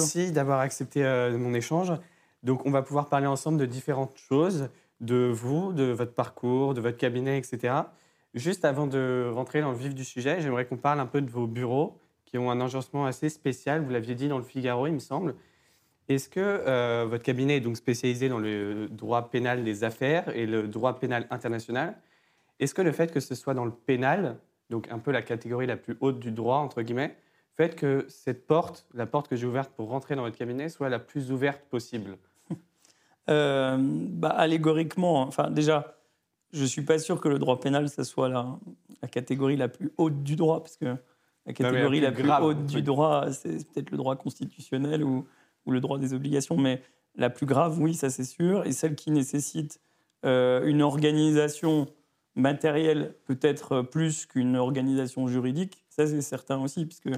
[0.00, 1.02] merci d'avoir accepté
[1.38, 1.92] mon échange.
[2.42, 4.68] Donc, on va pouvoir parler ensemble de différentes choses,
[5.00, 7.74] de vous, de votre parcours, de votre cabinet, etc.
[8.34, 11.30] Juste avant de rentrer dans le vif du sujet, j'aimerais qu'on parle un peu de
[11.30, 13.82] vos bureaux qui ont un agencement assez spécial.
[13.82, 15.34] Vous l'aviez dit dans le Figaro, il me semble.
[16.08, 20.46] Est-ce que euh, votre cabinet est donc spécialisé dans le droit pénal des affaires et
[20.46, 21.96] le droit pénal international?
[22.58, 24.36] Est-ce que le fait que ce soit dans le pénal,
[24.70, 27.16] donc un peu la catégorie la plus haute du droit, entre guillemets,
[27.60, 30.88] fait que cette porte, la porte que j'ai ouverte pour rentrer dans votre cabinet, soit
[30.88, 32.16] la plus ouverte possible.
[33.28, 35.94] Euh, bah, Allégoriquement, enfin déjà,
[36.52, 38.58] je ne suis pas sûr que le droit pénal, ça soit la,
[39.02, 40.96] la, catégorie la plus haute du droit, parce que
[41.46, 45.26] la catégorie la plus, haute du droit, c'est peut-être le droit constitutionnel ou
[45.66, 46.82] ou le droit des obligations, mais
[47.16, 49.80] la plus grave, oui, ça c'est sûr, et celle qui nécessite
[50.24, 51.86] euh, une organisation
[52.34, 57.10] matérielle peut-être plus qu'une organisation juridique, ça c'est certain aussi, puisque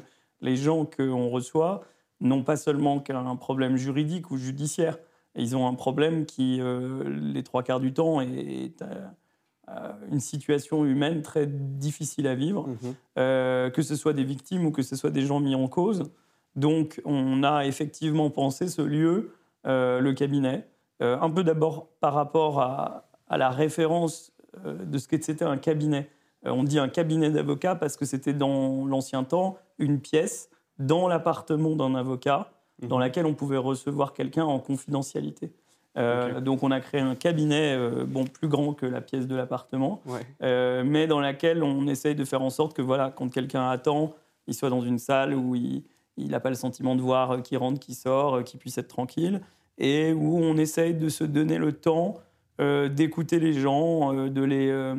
[0.42, 1.82] les gens qu'on reçoit
[2.20, 4.98] n'ont pas seulement qu'un problème juridique ou judiciaire,
[5.34, 10.84] ils ont un problème qui, euh, les trois quarts du temps, est, euh, une situation
[10.84, 15.10] humaine très difficile à vivre, mmh que ce soit des victimes ou que ce soit
[15.10, 16.10] des gens mis en cause.
[16.56, 19.34] Donc, on a effectivement pensé ce lieu,
[19.66, 20.68] euh, le cabinet,
[21.02, 24.30] euh, un peu d'abord par rapport à, la référence
[24.66, 26.10] euh, de ce qu'était un cabinet.
[26.44, 31.76] On dit un cabinet d'avocat parce que c'était dans l'ancien temps une pièce dans l'appartement
[31.76, 32.88] d'un avocat mhm.
[32.88, 35.52] dans laquelle on pouvait recevoir quelqu'un en confidentialité.
[35.94, 37.76] Donc on a créé un cabinet
[38.06, 40.00] bon plus grand que la pièce de l'appartement,
[40.40, 44.14] mais dans laquelle on essaye de faire en sorte que voilà quand quelqu'un attend,
[44.46, 45.82] il soit dans une salle où il,
[46.18, 48.88] n'a pas le sentiment de voir euh, qui rentre, qui sort, euh, qui puisse être
[48.88, 49.40] tranquille,
[49.78, 52.16] et où on essaye de se donner le temps
[52.60, 54.94] euh, d'écouter les gens, de, les,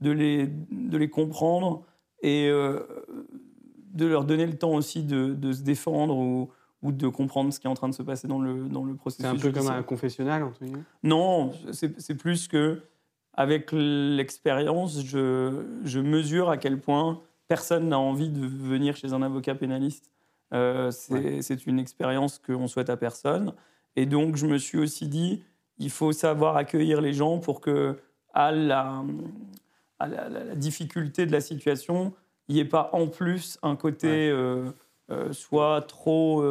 [0.00, 1.84] de, les, de les comprendre
[2.22, 6.50] et de leur donner le temps aussi de, de se défendre ou,
[6.82, 8.94] ou, de comprendre ce qui est en train de se passer dans le, dans le
[8.94, 9.24] processus.
[9.24, 10.82] C'est un peu comme un confessionnal, guillemets?
[11.02, 12.82] Non, c'est plus que
[13.34, 19.22] avec l'expérience, je, je mesure à quel point personne n'a envie de venir chez un
[19.22, 20.10] avocat pénaliste
[20.52, 23.52] euh, c'est une expérience qu'on souhaite à personne.
[23.96, 25.42] Et donc, je me suis aussi dit,
[25.78, 27.98] il faut savoir accueillir les gens pour que,
[28.32, 29.02] à la,
[30.00, 32.12] la, difficulté de la situation,
[32.48, 34.70] il n'y ait pas en plus un côté euh,
[35.10, 36.44] euh, soit trop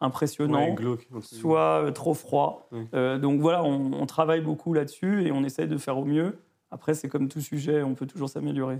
[0.00, 0.76] impressionnant,
[1.22, 2.68] soit trop froid.
[2.92, 6.38] donc voilà, on, on travaille beaucoup là-dessus et on essaye de faire au mieux.
[6.70, 8.78] Après, c'est comme tout sujet, on peut toujours s'améliorer.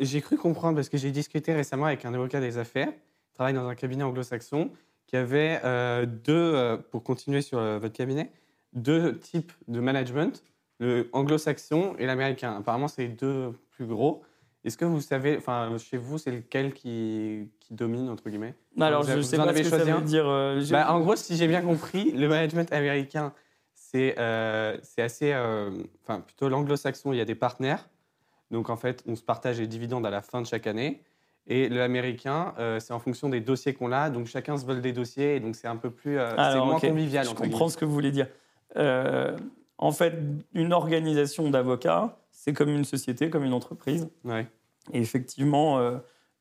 [0.00, 2.92] J'ai cru comprendre, parce que j'ai discuté récemment avec un avocat des affaires,
[3.34, 4.70] travaille dans un cabinet anglo-saxon,
[5.06, 8.32] qui avait euh, deux, euh, pour continuer sur euh, votre cabinet,
[8.72, 10.42] deux types de management,
[10.78, 12.56] le anglo-saxon et l'américain.
[12.58, 14.22] Apparemment, c'est les deux plus gros.
[14.64, 18.54] Est-ce que vous savez, enfin, chez vous, c'est lequel qui, qui, domine, entre guillemets?
[18.80, 20.26] Alors, je ne sais pas ce que ça veut dire.
[20.70, 23.32] Bah, en gros, si j'ai bien compris, le management américain,
[23.74, 25.34] c'est assez,
[26.02, 27.88] enfin, plutôt l'anglo-saxon, il y a des partenaires.
[28.50, 31.00] Donc, en fait, on se partage les dividendes à la fin de chaque année.
[31.48, 34.10] Et l'américain, euh, c'est en fonction des dossiers qu'on a.
[34.10, 36.80] Donc chacun se vole des dossiers et donc c'est un peu plus, euh, c'est moins
[36.80, 37.24] convivial.
[37.24, 38.26] Je comprends ce que vous voulez dire.
[38.76, 39.36] Euh,
[39.78, 40.14] en fait,
[40.54, 44.08] une organisation d'avocats, c'est comme une société, comme une entreprise.
[44.24, 44.46] Ouais.
[44.92, 45.80] Et effectivement,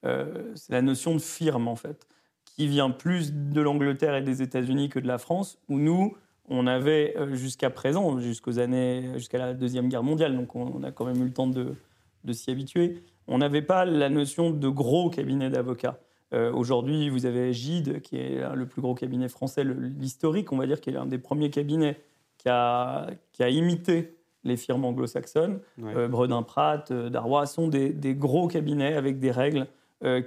[0.03, 2.07] c'est la notion de firme en fait,
[2.45, 6.15] qui vient plus de l'Angleterre et des États-Unis que de la France, où nous,
[6.47, 11.05] on avait jusqu'à présent, jusqu'aux années, jusqu'à la deuxième guerre mondiale, donc on, a quand
[11.05, 11.75] même eu le temps de,
[12.23, 15.99] de s'y habituer on n'avait pas la notion de gros cabinet d'avocats.
[16.33, 20.67] Euh, aujourd'hui, vous avez Gide, qui est le plus gros cabinet français, l'historique, on va
[20.67, 21.99] dire, qui est l'un des premiers cabinets
[22.45, 25.59] qui a, qui a imité les firmes anglo-saxonnes.
[25.81, 29.67] Euh, Bredin Pratt, euh, Darrois sont des, gros cabinets avec des règles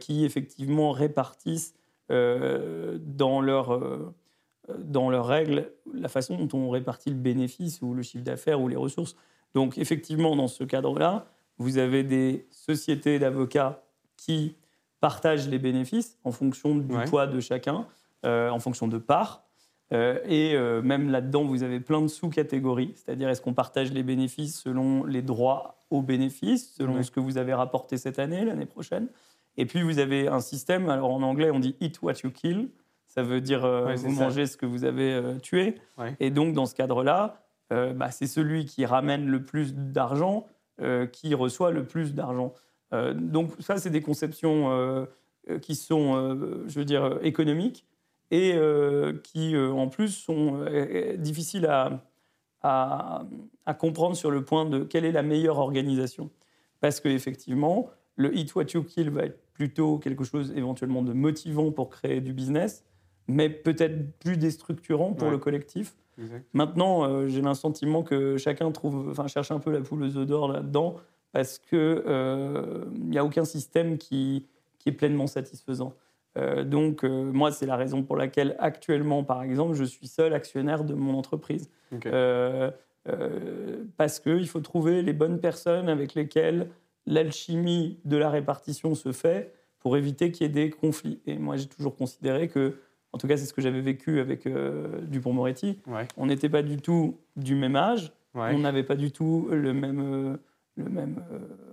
[0.00, 1.74] qui, effectivement, répartissent
[2.08, 4.12] dans leurs
[4.76, 8.66] dans leurs règles la façon dont on répartit le bénéfice ou le chiffre d'affaires ou
[8.66, 9.14] les ressources.
[9.54, 11.26] Donc, effectivement, dans ce cadre-là,
[11.58, 13.84] vous avez des sociétés d'avocats
[14.16, 14.56] qui
[15.00, 17.87] partagent les bénéfices en fonction du poids de chacun,
[18.26, 19.47] euh, en fonction de parts.
[19.93, 24.02] Euh, et euh, même là-dedans, vous avez plein de sous-catégories, c'est-à-dire est-ce qu'on partage les
[24.02, 28.67] bénéfices selon les droits aux bénéfices, selon ce que vous avez rapporté cette année, l'année
[28.67, 29.08] prochaine?
[29.56, 32.69] Et puis vous avez un système, alors en anglais on dit eat what you kill,
[33.06, 35.76] ça veut dire vous mangez ce que vous avez tué.
[36.20, 40.46] Et donc dans ce cadre-là, bah, c'est celui qui ramène le plus d'argent
[40.81, 42.55] euh, qui reçoit le plus d'argent.
[42.93, 45.06] Euh, donc ça, c'est des conceptions euh,
[45.61, 46.14] qui sont,
[46.69, 47.84] je veux dire, économiques
[48.30, 48.54] et
[49.25, 50.64] qui, en plus, sont
[51.16, 52.02] difficiles à,
[52.62, 53.25] à,
[53.64, 56.30] à, comprendre sur le point de quelle est la meilleure organisation.
[56.80, 61.72] Parce qu'effectivement, le hit what you kill va être plutôt quelque chose éventuellement de motivant
[61.72, 62.84] pour créer du business,
[63.26, 65.32] mais peut-être plus déstructurant pour Ouais.
[65.32, 65.96] le collectif.
[66.20, 66.44] Exact.
[66.52, 70.16] Maintenant, euh, j'ai le sentiment que chacun trouve, enfin, cherche un peu la poule aux
[70.16, 70.96] œufs d'or là-dedans,
[71.32, 74.46] parce que euh, il n'y a aucun système qui,
[74.78, 75.94] qui est pleinement satisfaisant.
[76.38, 80.32] Euh, donc, euh, moi, c'est la raison pour laquelle actuellement, par exemple, je suis seul
[80.35, 81.69] actionnaire de mon entreprise.
[82.06, 82.70] Euh,
[83.96, 86.69] parce qu'il faut trouver les bonnes personnes avec lesquelles
[87.06, 91.20] l'alchimie de la répartition se fait pour éviter qu'il y ait des conflits.
[91.26, 92.75] Et moi, j'ai toujours considéré que,
[93.12, 94.46] en tout cas, c'est ce que j'avais vécu avec
[95.08, 96.06] Dupont-Moretti, Ouais.
[96.19, 98.50] on n'était pas du tout du même âge, Ouais.
[98.55, 100.37] on n'avait pas du tout le même,
[100.76, 101.23] le même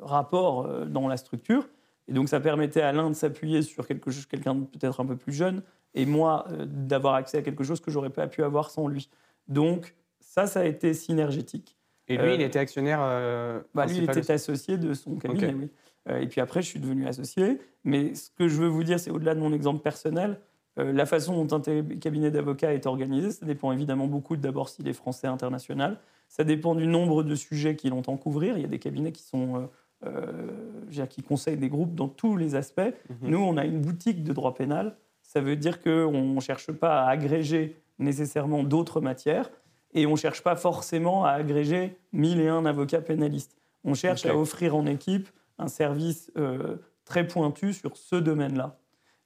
[0.02, 1.68] rapport dans la structure.
[2.08, 5.16] Et donc, ça permettait à l'un de s'appuyer sur quelque chose, quelqu'un peut-être un peu
[5.16, 5.64] plus jeune,
[5.94, 9.10] et moi euh, d'avoir accès à quelque chose que j'aurais pas pu avoir sans lui.
[9.48, 11.78] Donc, ça, ça a été synergétique.
[12.08, 13.00] Et lui, Euh, il était actionnaire.
[13.02, 15.70] euh, Bah, lui, il était associé de son cabinet, oui.
[16.08, 17.60] Euh, et puis après, je suis devenu associé.
[17.84, 20.40] Mais ce que je veux vous dire, c'est au-delà de mon exemple personnel,
[20.78, 21.62] euh, la façon dont un
[22.00, 25.98] cabinet d'avocats est organisé, ça dépend évidemment beaucoup d'abord s'il est français international.
[26.28, 28.58] Ça dépend du nombre de sujets qu'il entend couvrir.
[28.58, 29.70] Il y a des cabinets qui sont...
[30.06, 32.82] euh, qui conseillent des groupes dans tous les aspects.
[32.82, 33.30] Mhm.
[33.30, 34.98] Nous, on a une boutique de droit pénal.
[35.22, 39.50] Ça veut dire qu'on ne cherche pas à agréger nécessairement d'autres matières
[39.94, 43.56] et on ne cherche pas forcément à agréger mille et un avocats pénalistes.
[43.84, 48.78] On cherche à offrir en équipe un service euh, très pointu sur ce domaine-là.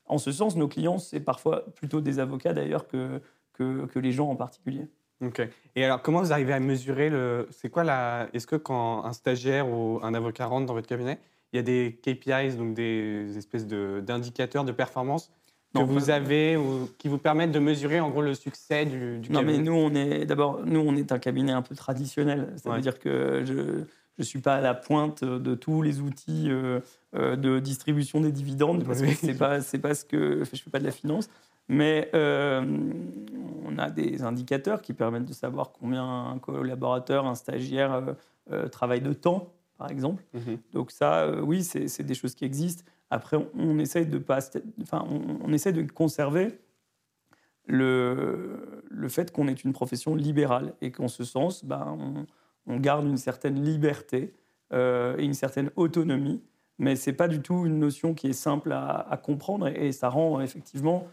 [0.05, 3.21] En ce sens, nos clients, c'est parfois plutôt des avocats d'ailleurs que,
[3.53, 4.87] que, que les gens en particulier.
[5.21, 5.42] Ok.
[5.75, 7.48] Et alors, comment vous arrivez à mesurer le.
[7.51, 8.27] C'est quoi la.
[8.33, 11.19] Est-ce que quand un stagiaire ou un avocat rentre dans votre cabinet,
[11.51, 15.31] il y a des KPIs, donc des espèces d'indicateurs de, performance
[15.74, 19.19] que Non, vous avez ou qui vous permettent de mesurer en gros le succès du,
[19.19, 19.57] du Non, cabinet?
[19.57, 22.54] mais nous, on est d'abord, nous, on est un cabinet un peu traditionnel.
[22.57, 22.75] Ça Ouais.
[22.77, 23.83] veut dire que je
[24.18, 26.80] ne suis pas à la pointe de tous les outils euh,
[27.16, 29.10] euh, de distribution des dividendes, parce Oui.
[29.10, 31.30] que c'est pas, c'est pas ce que je fais pas de la finance.
[31.69, 32.66] Mais euh,
[33.66, 38.13] on a des indicateurs qui permettent de savoir combien un collaborateur, un stagiaire euh,
[38.51, 40.24] euh, travaille de temps, par exemple.
[40.33, 40.57] Mhm.
[40.74, 42.83] Donc ça, euh, oui, c'est des choses qui existent.
[43.12, 44.39] Après, on, on essaye de pas,
[44.81, 46.60] enfin, on, on essaie de conserver
[47.68, 52.25] le, le fait qu'on est une profession libérale et qu'en ce sens, ben, on,
[52.66, 54.33] on garde une certaine liberté
[54.71, 56.44] et une certaine autonomie.
[56.77, 59.92] Mais c'est pas du tout une notion qui est simple à, à comprendre et, et
[59.92, 61.07] ça rend effectivement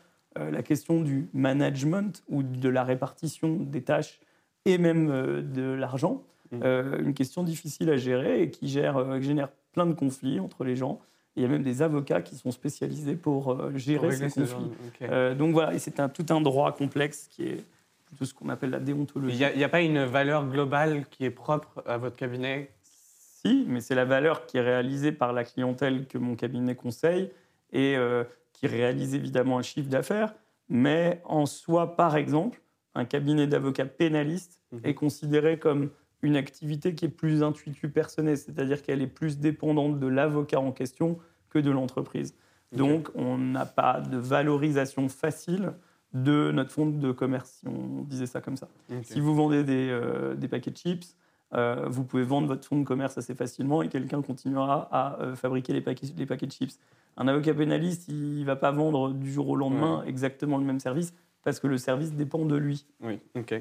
[0.50, 4.20] la question du management ou de la répartition des tâches
[4.64, 6.22] et même euh, de l'argent
[6.52, 6.60] Mhm.
[6.62, 10.38] euh, une question difficile à gérer et qui, gère, euh, qui génère plein de conflits
[10.38, 11.00] entre les gens.
[11.34, 14.40] Il y a même des avocats qui sont spécialisés pour euh, gérer Pour ces ce
[14.40, 14.70] conflits.
[15.02, 17.64] Euh, donc voilà, et c'est un, tout un droit complexe qui est
[18.04, 19.36] plutôt ce qu'on appelle la Il déontologie.
[19.38, 22.70] n'y a, il y a pas une valeur globale qui est propre à votre cabinet?
[22.84, 27.30] Si, mais c'est la valeur qui est réalisée par la clientèle que mon cabinet conseille
[27.72, 28.22] et euh,
[28.56, 30.34] qui réalise évidemment un chiffre d'affaires.
[30.68, 32.60] Mais en soi, par exemple,
[32.94, 34.80] un cabinet d'avocats pénaliste Mhm.
[34.84, 35.90] est considéré comme
[36.22, 40.72] une activité qui est plus intuitu personnelle, c'est-à-dire qu'elle est plus dépendante de l'avocat en
[40.72, 41.18] question
[41.50, 42.34] que de l'entreprise.
[42.72, 45.72] Donc, on n'a pas de valorisation facile
[46.14, 48.68] de notre fonds de commerce, si on disait ça comme ça.
[49.02, 51.14] Si vous vendez des, euh, des paquets de chips,
[51.54, 55.36] euh, vous pouvez vendre votre fonds de commerce assez facilement et quelqu'un continuera à euh,
[55.36, 56.78] fabriquer les paquets, les paquets de chips.
[57.16, 60.80] Un avocat pénaliste, il ne va pas vendre du jour au lendemain exactement le même
[60.80, 61.14] service
[61.44, 62.86] parce que le service dépend de lui.
[63.00, 63.54] Oui, ok.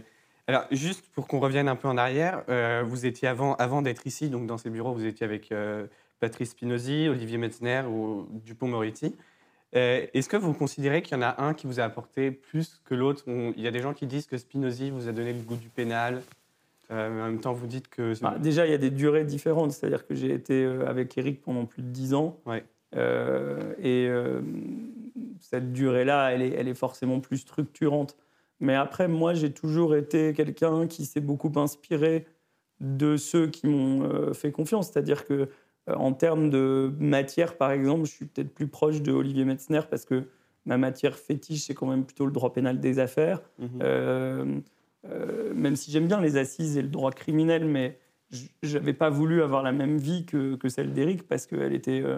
[0.48, 4.06] Alors, juste pour qu'on revienne un peu en arrière, euh, vous étiez avant, avant d'être
[4.06, 5.88] ici, donc dans ces bureaux, vous étiez avec euh,
[6.20, 9.16] Patrice Spinozzi, Olivier Metzner ou Dupont-Moretti.
[9.76, 12.82] Euh, Est-ce que vous considérez qu'il y en a un qui vous a apporté plus
[12.86, 13.24] que l'autre?
[13.28, 15.70] Il y a des gens qui disent que Spinozzi vous a donné le goût du
[15.70, 16.22] pénal.
[16.92, 18.14] Euh, mais en même temps, vous dites que.
[18.22, 19.72] Bah, déjà, il y a des durées différentes.
[19.72, 22.40] C'est-à-dire que j'ai été avec Eric pendant plus de 10 ans.
[22.46, 22.64] Ouais.
[22.96, 24.42] Euh, et euh,
[25.40, 28.18] cette durée-là, elle est, elle est forcément plus structurante.
[28.60, 32.26] Mais après, moi, j'ai toujours été quelqu'un qui s'est beaucoup inspiré
[32.80, 34.92] de ceux qui m'ont euh, fait confiance.
[34.92, 35.50] C'est-à-dire que
[35.88, 40.04] en termes de matière, par exemple, je suis peut-être plus proche de Olivier Metzner parce
[40.04, 40.24] que
[40.66, 43.42] ma matière fétiche, c'est quand même plutôt le droit pénal des affaires.
[43.60, 43.70] Mhm.
[43.82, 44.60] Euh,
[45.10, 48.00] euh, même si j'aime bien les assises et le droit criminel, mais
[48.32, 51.74] je n'avais pas voulu avoir la même vie que, que celle d'Éric parce que elle
[51.74, 52.18] était, euh,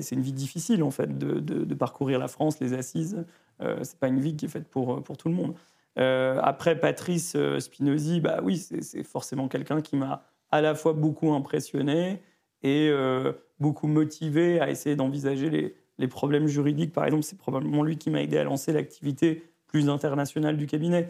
[0.00, 3.24] c'est une vie difficile en fait de, de- de parcourir la France, les assises.
[3.60, 5.54] Euh, c'est pas une vie qui est faite pour, pour tout le monde.
[5.98, 10.92] Euh, après Patrice euh, Spinozzi, bah oui, c'est forcément quelqu'un qui m'a à la fois
[10.92, 12.22] beaucoup impressionné
[12.62, 16.92] et euh, beaucoup motivé à essayer d'envisager les, les problèmes juridiques.
[16.92, 21.08] Par exemple, c'est probablement lui qui m'a aidé à lancer l'activité plus internationale du cabinet.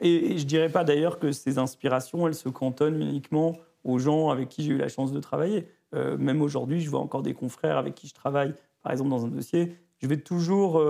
[0.00, 4.30] Et, et je dirais pas d'ailleurs que ces inspirations, elles se cantonnent uniquement aux gens
[4.30, 5.66] avec qui j'ai eu la chance de travailler.
[5.94, 9.24] Euh, même aujourd'hui, je vois encore des confrères avec qui je travaille, par exemple dans
[9.24, 9.76] un dossier.
[10.02, 10.82] je vais toujours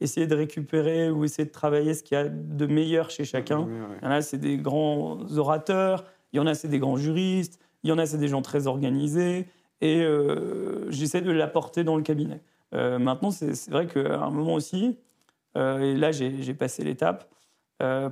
[0.00, 3.66] essayer de récupérer ou essayer de travailler ce qu'il y a de meilleur chez chacun.
[4.00, 6.96] Il y en a, c'est des grands orateurs, il y en a, c'est des grands
[6.96, 9.46] juristes, il y en a, c'est des gens très organisés,
[9.80, 12.40] et euh, j'essaie de l'apporter dans le cabinet.
[12.74, 14.98] Euh, maintenant, c'est vrai qu'à un moment aussi,
[15.56, 17.28] euh, et là, j'ai passé l'étape,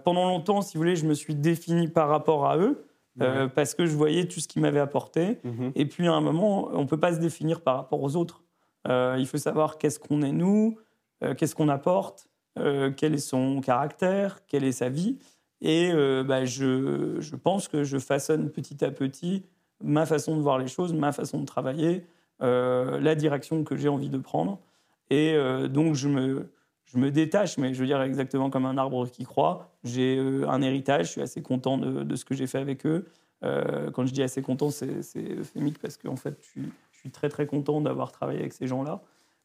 [0.04, 2.84] pendant longtemps, si vous voulez, je me suis défini par rapport à eux,
[3.18, 5.38] parce que je voyais tout ce qu'ils m'avaient apporté.
[5.44, 5.72] Mm-hmm.
[5.74, 8.42] Et puis, à un moment, on ne peut pas se définir par rapport aux autres.
[8.88, 10.78] il faut savoir qu'est-ce qu'on est nous,
[11.22, 12.26] euh, qu'est-ce qu'on apporte,
[12.58, 15.18] euh, quel est son caractère, quelle est sa vie.
[15.60, 19.44] Et euh, bah, je, je, pense que je façonne petit à petit
[19.82, 22.06] ma façon de voir les choses, ma façon de travailler,
[22.40, 24.58] la direction que j'ai envie de prendre.
[25.10, 25.36] Et
[25.68, 26.52] donc, je me,
[26.92, 29.70] je me détache, mais je veux dire exactement comme un arbre qui croît.
[29.84, 33.06] J'ai un héritage, je suis assez content de, ce que j'ai fait avec eux.
[33.40, 36.60] quand je dis assez content, c'est euphémique parce qu'en fait, je
[36.98, 39.02] suis, très très content d'avoir travaillé avec ces gens-là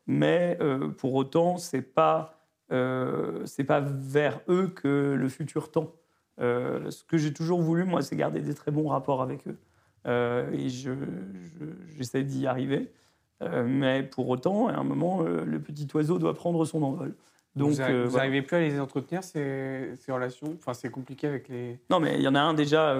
[0.07, 2.39] mais euh, pour autant, ce n'est pas,
[2.71, 5.93] euh, pas vers eux que le futur tend.
[6.39, 9.57] Euh, ce que j'ai toujours voulu, moi, c'est garder des très bons rapports avec eux.
[10.53, 12.91] et j'essaie d'y arriver.
[13.41, 17.13] mais pour autant, à un moment, le petit oiseau doit prendre son envol.
[17.57, 20.55] Donc, vous n'arrivez plus à les entretenir, ces, ces relations?
[20.57, 21.79] Enfin, c'est compliqué avec les...
[21.89, 22.95] Non, mais il y en a un déjà,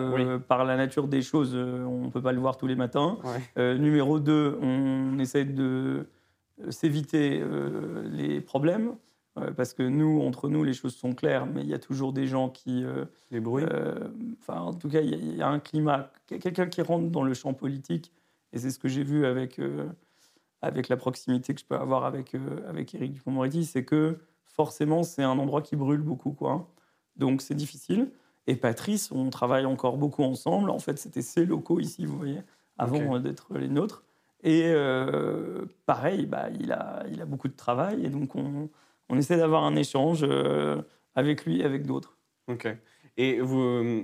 [0.47, 3.17] par la nature des choses, on ne peut pas le voir tous les matins.
[3.57, 6.07] numéro 2, on essaie de
[6.63, 8.95] euh, s'éviter euh, les problèmes,
[9.37, 12.13] euh, parce que nous, entre nous, les choses sont claires, mais il y a toujours
[12.13, 12.83] des gens qui...
[13.31, 13.65] les bruits.
[14.41, 17.53] Enfin, en tout cas, il y, a un climat, quelqu'un qui rentre dans le champ
[17.53, 18.11] politique,
[18.53, 19.59] et c'est ce que j'ai vu avec,
[20.61, 22.35] avec la proximité que je peux avoir avec,
[22.67, 24.17] avec Éric Dupond-Moretti, c'est que
[24.57, 26.67] forcément, c'est un endroit qui brûle beaucoup, quoi.
[27.15, 28.11] Donc, c'est difficile.
[28.47, 30.69] Et Patrice, on travaille encore beaucoup ensemble.
[30.69, 32.41] En fait, c'était ses locaux ici, vous voyez,
[32.77, 34.03] avant d'être les nôtres.
[34.43, 38.69] Et euh, pareil, bah, il, a, il a beaucoup de travail et donc on,
[39.09, 40.81] on essaie d'avoir un échange euh,
[41.15, 42.17] avec lui et avec d'autres.
[42.47, 42.67] Ok.
[43.17, 44.03] Et vous,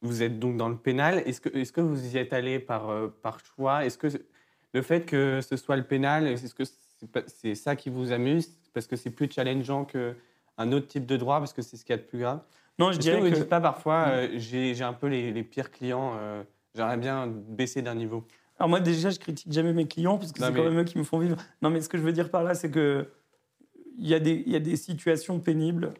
[0.00, 1.22] vous êtes donc dans le pénal.
[1.26, 3.86] Est-ce que, est que vous y êtes allé par, euh, par choix?
[3.86, 4.08] Est-ce que
[4.74, 6.64] le fait que ce soit le pénal, est-ce que
[7.26, 8.50] c'est ça qui vous amuse?
[8.72, 11.94] Parce que c'est plus challengeant qu'un autre type de droit Parce que c'est ce qu'il
[11.94, 12.40] y a de plus grave?
[12.78, 13.28] Non, je dirais que...
[13.28, 16.14] Vous dites pas parfois, j'ai un peu les, les pires clients,
[16.74, 18.24] j'aimerais bien baisser d'un niveau?
[18.58, 20.96] Alors moi déjà, je critique jamais mes clients parce que c'est quand même eux qui
[20.96, 21.36] me font vivre.
[21.62, 23.08] Non, mais ce que je veux dire par là, c'est que
[23.98, 25.92] il y, a des, y a des situations pénibles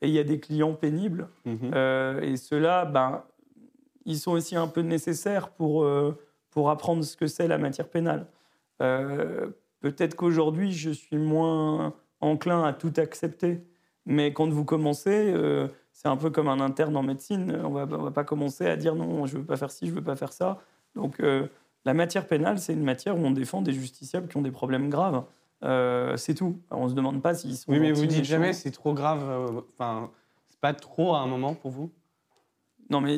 [0.00, 1.28] et il y a des clients pénibles.
[1.44, 1.70] Mhm.
[1.74, 3.22] Euh, et ceux-là, ben,
[4.04, 6.18] ils sont aussi un peu nécessaires pour, euh,
[6.50, 8.26] pour apprendre ce que c'est la matière pénale.
[9.84, 13.62] Euh, peut-être qu'aujourd'hui, je suis moins enclin à tout accepter.
[14.06, 15.34] Mais quand vous commencez,
[15.92, 17.60] c'est un peu comme un interne en médecine.
[17.64, 19.92] On va, ne va pas commencer à dire non, je veux pas faire ci, je
[19.92, 20.60] veux pas faire ça.
[20.94, 21.20] Donc
[21.86, 24.90] la matière pénale, c'est une matière où on défend des justiciables qui ont des problèmes
[24.90, 25.24] graves.
[25.62, 26.60] Euh, c'est tout.
[26.70, 27.70] On ne se demande pas s'ils sont.
[27.72, 29.22] Oui, mais vous dites jamais c'est trop grave.
[29.22, 30.10] Euh, enfin,
[30.48, 31.90] c'est pas trop à un moment pour vous?
[32.90, 33.16] Non, mais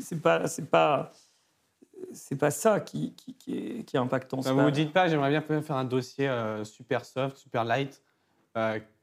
[0.00, 1.12] c'est pas, c'est pas,
[2.12, 4.40] c'est pas ça qui, qui, est, qui est, impactant.
[4.40, 8.02] vous ne dites pas, j'aimerais bien faire un dossier euh, super soft, super light,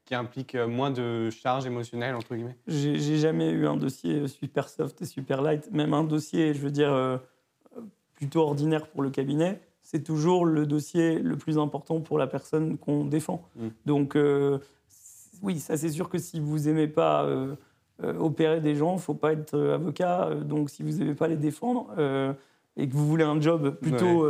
[0.04, 2.56] qui implique moins de charge émotionnelle entre guillemets.
[2.66, 5.70] J'ai jamais eu un dossier super soft et super light.
[5.70, 7.20] Même un dossier, je veux dire
[8.18, 9.60] plutôt ordinaire pour le cabinet,
[9.90, 13.48] c'est toujours le dossier le plus important pour la personne qu'on défend.
[13.56, 13.68] Mm.
[13.86, 14.58] Donc, euh,
[15.40, 17.54] oui, ça c'est sûr que si vous n'aimez pas euh,
[18.02, 20.34] euh, opérer des gens, il ne faut pas être avocat.
[20.44, 21.86] donc, si vous n'aimez pas les défendre
[22.78, 24.26] et que vous voulez un job plutôt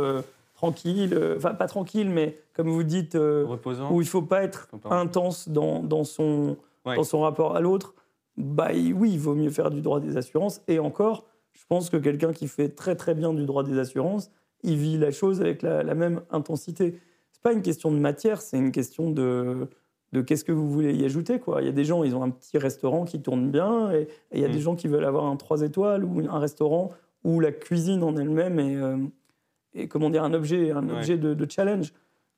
[0.55, 3.89] tranquille, enfin pas tranquille, mais comme vous dites, Reposant.
[3.91, 7.93] où il ne faut pas être intense dans, dans, son, dans son rapport à l'autre,
[8.39, 10.61] bah oui, il vaut mieux faire du droit des assurances.
[10.67, 14.31] Et encore, je pense que quelqu'un qui fait très très bien du droit des assurances,
[14.63, 16.99] il vit la chose avec la, même intensité.
[17.31, 19.67] C'est pas une question de matière, c'est une question de,
[20.13, 21.39] de qu'est-ce que vous voulez y ajouter.
[21.39, 21.61] Quoi.
[21.61, 24.39] Il y a des gens, ils ont un petit restaurant qui tourne bien, et, il
[24.39, 24.61] y a des mm.
[24.61, 26.91] gens qui veulent avoir un 3 étoiles ou un restaurant
[27.23, 31.93] où la cuisine en elle-même est, euh, comment dire, un objet, un objet de, challenge.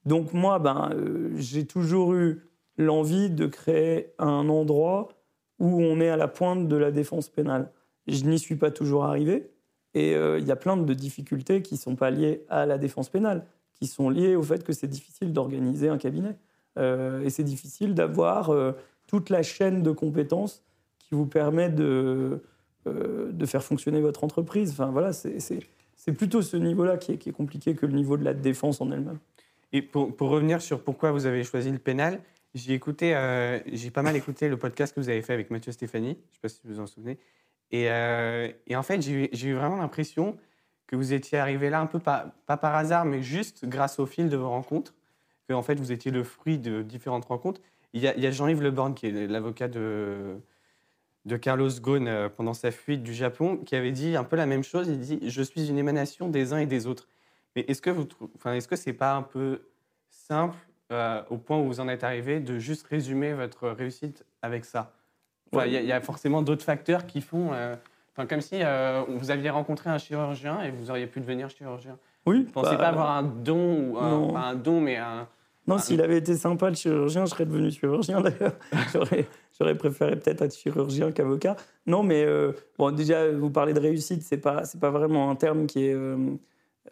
[0.05, 2.41] Donc moi, ben, euh, j'ai toujours eu
[2.77, 5.09] l'envie de créer un endroit
[5.59, 7.71] où on est à la pointe de la défense pénale.
[8.07, 9.51] Je n'y suis pas toujours arrivé.
[9.93, 12.77] Et euh, il y a plein de difficultés qui ne sont pas liées à la
[12.77, 16.37] défense pénale, qui sont liées au fait que c'est difficile d'organiser un cabinet.
[16.77, 18.49] Et c'est difficile d'avoir
[19.05, 20.63] toute la chaîne de compétences
[20.99, 22.41] qui vous permet de,
[22.85, 24.71] de faire fonctionner votre entreprise.
[24.71, 28.81] Enfin, voilà, c'est plutôt ce niveau-là qui est, compliqué que le niveau de la défense
[28.81, 29.19] en elle-même.
[29.71, 32.19] Et pour, revenir sur pourquoi vous avez choisi le pénal,
[32.53, 33.15] j'ai écouté,
[33.71, 36.33] j'ai pas mal écouté le podcast que vous avez fait avec Mathieu Stéphanie, je ne
[36.33, 37.17] sais pas si vous vous en souvenez.
[37.73, 40.37] Euh, et, en fait, j'ai eu vraiment l'impression
[40.87, 44.29] que vous étiez arrivé là un peu pas, par hasard, mais juste grâce au fil
[44.29, 44.93] de vos rencontres.
[45.47, 47.61] que en fait, vous étiez le fruit de différentes rencontres.
[47.93, 50.37] Il y a, Jean-Yves Le Borgne, qui est l'avocat de,
[51.25, 54.45] de Carlos Ghosn euh, pendant sa fuite du Japon, qui avait dit un peu la
[54.45, 54.87] même chose.
[54.87, 57.07] Il dit Je suis une émanation des uns et des autres.
[57.55, 59.61] Mais est-ce que vous enfin, est-ce que c'est pas un peu
[60.09, 60.57] simple
[60.91, 64.93] euh, au point où vous en êtes arrivé de juste résumer votre réussite avec ça?
[65.53, 67.51] Il y, a forcément d'autres facteurs qui font.
[67.51, 67.75] Euh,
[68.13, 68.61] enfin, comme si
[69.09, 71.97] vous aviez rencontré un chirurgien et vous auriez pu devenir chirurgien.
[72.25, 72.45] Oui.
[72.45, 75.27] Vous pensez bah, pas avoir un don, ou un, pas un don, mais un,
[75.67, 78.55] non, s'il avait été sympa le chirurgien, je serais devenu chirurgien d'ailleurs.
[79.59, 81.55] J'aurais préféré peut-être être chirurgien qu'avocat.
[81.85, 85.67] Non, mais euh, bon, déjà, vous parlez de réussite, c'est pas, pas vraiment un terme
[85.67, 85.93] qui est.
[85.93, 86.17] Euh,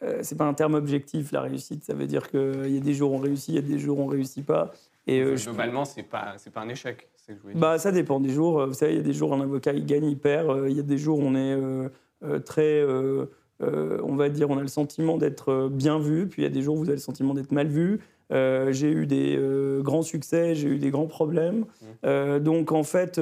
[0.03, 1.83] euh, c'est pas un terme objectif, la réussite.
[1.83, 3.79] Ça veut dire qu'il y a des jours où on réussit, il y a des
[3.79, 4.71] jours où on réussit pas.
[5.07, 7.09] Et, Globalement, c'est pas, pas un échec.
[7.27, 8.65] Que je bah, ça dépend des jours.
[8.67, 10.65] Vous savez, il y a des jours où un avocat il gagne, il perd.
[10.69, 12.83] Il y a des jours où on est très.
[12.85, 16.61] on va dire, on a le sentiment d'être bien vu, puis il y a des
[16.61, 17.99] jours où vous avez le sentiment d'être mal vu.
[18.31, 21.59] Euh, j'ai eu des euh, grands succès, j'ai eu des grands problèmes.
[21.59, 21.85] Mmh.
[22.05, 23.19] Euh, donc en fait,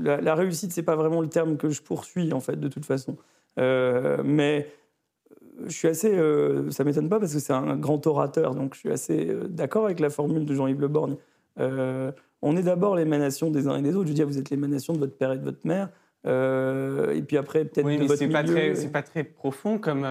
[0.00, 2.84] la, la, réussite, c'est pas vraiment le terme que je poursuis en fait de toute
[2.84, 3.16] façon.
[3.56, 4.68] mais
[5.66, 6.16] je suis assez,
[6.70, 10.00] ça m'étonne pas parce que c'est un grand orateur, donc je suis assez d'accord avec
[10.00, 11.16] la formule de Jean-Yves Le Borgne.
[11.58, 14.06] on est d'abord l'émanation des uns et des autres.
[14.06, 15.88] Je veux dire, vous êtes l'émanation de votre père et de votre mère.
[16.26, 18.32] et puis après, peut-être oui, de votre milieu.
[18.32, 20.06] Pas c'est pas très profond comme.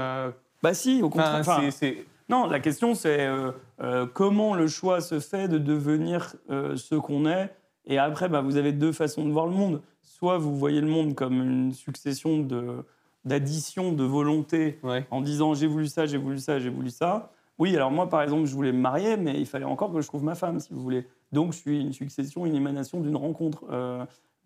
[0.64, 1.44] Bah si, au contraire.
[1.72, 6.78] c'est non, la question c'est euh, euh, comment le choix se fait de devenir euh,
[6.78, 7.54] ce qu'on est.
[7.86, 9.82] Et après, bah, vous avez deux façons de voir le monde.
[10.02, 12.86] Soit vous voyez le monde comme une succession de,
[13.26, 17.34] d'additions de volonté en disant j'ai voulu ça, j'ai voulu ça, j'ai voulu ça.
[17.58, 20.08] Oui, alors moi par exemple, je voulais me marier, mais il fallait encore que je
[20.08, 21.06] trouve ma femme, si vous voulez.
[21.34, 23.66] Donc je suis une succession, une émanation d'une rencontre.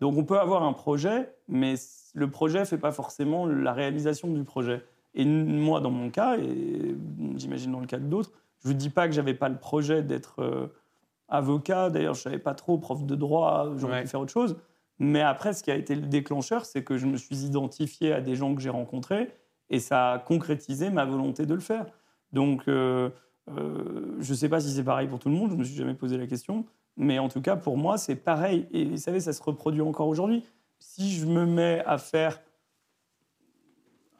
[0.00, 1.76] donc on peut avoir un projet, mais
[2.14, 4.82] le projet ne fait pas forcément la réalisation du projet.
[5.16, 6.94] Et moi, dans mon cas, et
[7.36, 8.30] j'imagine dans le cas d'autres,
[8.62, 10.66] je ne vous dis pas que j'avais pas le projet d'être euh,
[11.28, 11.90] avocat.
[11.90, 14.56] D'ailleurs, je savais pas trop, prof de droit, j'aurais pu faire autre chose.
[14.98, 18.20] Mais après, ce qui a été le déclencheur, c'est que je me suis identifié à
[18.20, 19.32] des gens que j'ai rencontrés
[19.68, 21.86] et ça a concrétisé ma volonté de le faire.
[22.32, 23.10] Donc, euh,
[23.50, 25.64] euh, je ne sais pas si c'est pareil pour tout le monde, je ne me
[25.64, 26.64] suis jamais posé la question.
[26.96, 28.66] Mais en tout cas, pour moi, c'est pareil.
[28.72, 30.44] Et vous savez, ça se reproduit encore aujourd'hui.
[30.78, 32.40] Si je me mets à faire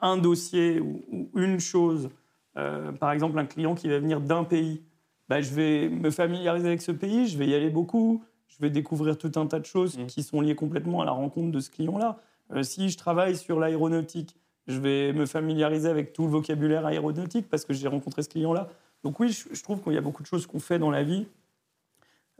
[0.01, 2.11] un dossier ou, une chose,
[2.57, 4.83] euh, par exemple un client qui va venir d'un pays,
[5.29, 8.71] bah, je vais me familiariser avec ce pays, je vais y aller beaucoup, je vais
[8.71, 10.07] découvrir tout un tas de choses mmh.
[10.07, 12.19] qui sont liées complètement à la rencontre de ce client-là.
[12.53, 17.49] Euh, si je travaille sur l'aéronautique, je vais me familiariser avec tout le vocabulaire aéronautique
[17.49, 18.69] parce que j'ai rencontré ce client-là.
[19.03, 21.27] Donc oui, je, trouve qu'il y a beaucoup de choses qu'on fait dans la vie.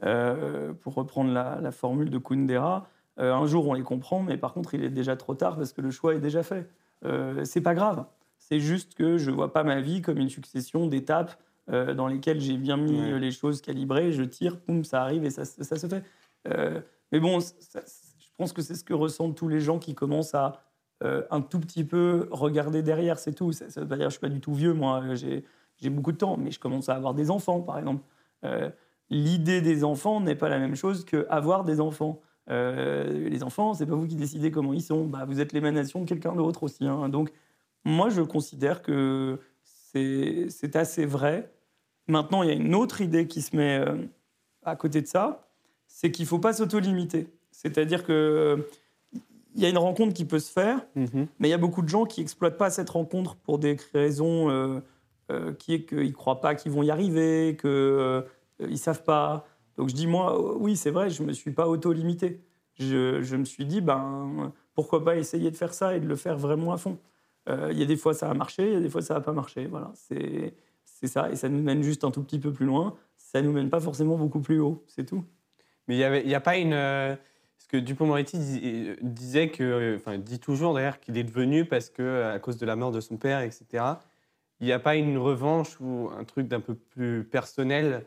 [0.03, 4.53] Euh, pour reprendre la, la, formule de Kundera, un jour on les comprend, mais par
[4.53, 6.69] contre il est déjà trop tard parce que le choix est déjà fait.
[7.05, 8.05] Euh, c'est pas grave.
[8.39, 11.37] C'est juste que je vois pas ma vie comme une succession d'étapes
[11.69, 15.29] euh, dans lesquelles j'ai bien mis les choses calibrées, je tire, boum, ça arrive et
[15.29, 16.03] ça, se fait.
[16.47, 16.81] Euh,
[17.11, 20.63] mais bon, je pense que c'est ce que ressentent tous les gens qui commencent à
[21.01, 23.51] un tout petit peu regarder derrière, c'est tout.
[23.51, 26.17] Ça, veut pas dire que je suis pas du tout vieux, moi, j'ai beaucoup de
[26.17, 28.03] temps, mais je commence à avoir des enfants, par exemple.
[29.09, 32.21] L'idée des enfants n'est pas la même chose qu'avoir des enfants.
[32.49, 35.05] Euh, les enfants, c'est pas vous qui décidez comment ils sont.
[35.05, 36.85] Bah, vous êtes l'émanation de quelqu'un d'autre aussi.
[36.85, 37.09] Hein.
[37.09, 37.31] Donc,
[37.83, 41.51] moi, je considère que c'est assez vrai.
[42.07, 43.97] Maintenant, il y a une autre idée qui se met euh,
[44.63, 45.49] à côté de ça,
[45.87, 47.27] c'est qu'il ne faut pas s'auto-limiter.
[47.51, 48.67] C'est-à-dire que
[49.55, 51.27] il y a une rencontre qui peut se faire, mm-hmm.
[51.39, 54.49] mais il y a beaucoup de gens qui exploitent pas cette rencontre pour des raisons
[55.31, 59.47] euh, qui est qu'ils croient pas qu'ils vont y arriver, qu'ils ne savent pas.
[59.77, 62.41] Donc je dis, moi, oui, c'est vrai, je ne me suis pas auto-limité.
[62.79, 66.15] Je, je, me suis dit, ben, pourquoi pas essayer de faire ça et de le
[66.15, 66.97] faire vraiment à fond.
[67.49, 69.15] Euh, il y a des fois ça a marché, il y a des fois ça
[69.15, 69.65] n'a pas marché.
[69.67, 70.53] Voilà, c'est
[71.07, 71.31] ça.
[71.31, 72.95] Et ça nous mène juste un tout petit peu plus loin.
[73.17, 75.23] Ça nous mène pas forcément beaucoup plus haut, c'est tout.
[75.87, 76.73] Mais il n'y a pas une...
[76.73, 77.15] Euh,
[77.57, 82.23] parce que Dupont-Moretti euh, disait que, enfin, dit toujours d'ailleurs qu'il est devenu parce que
[82.23, 83.83] à cause de la mort de son père, etc.
[84.59, 88.05] Il n'y a pas une revanche ou un truc d'un peu plus personnel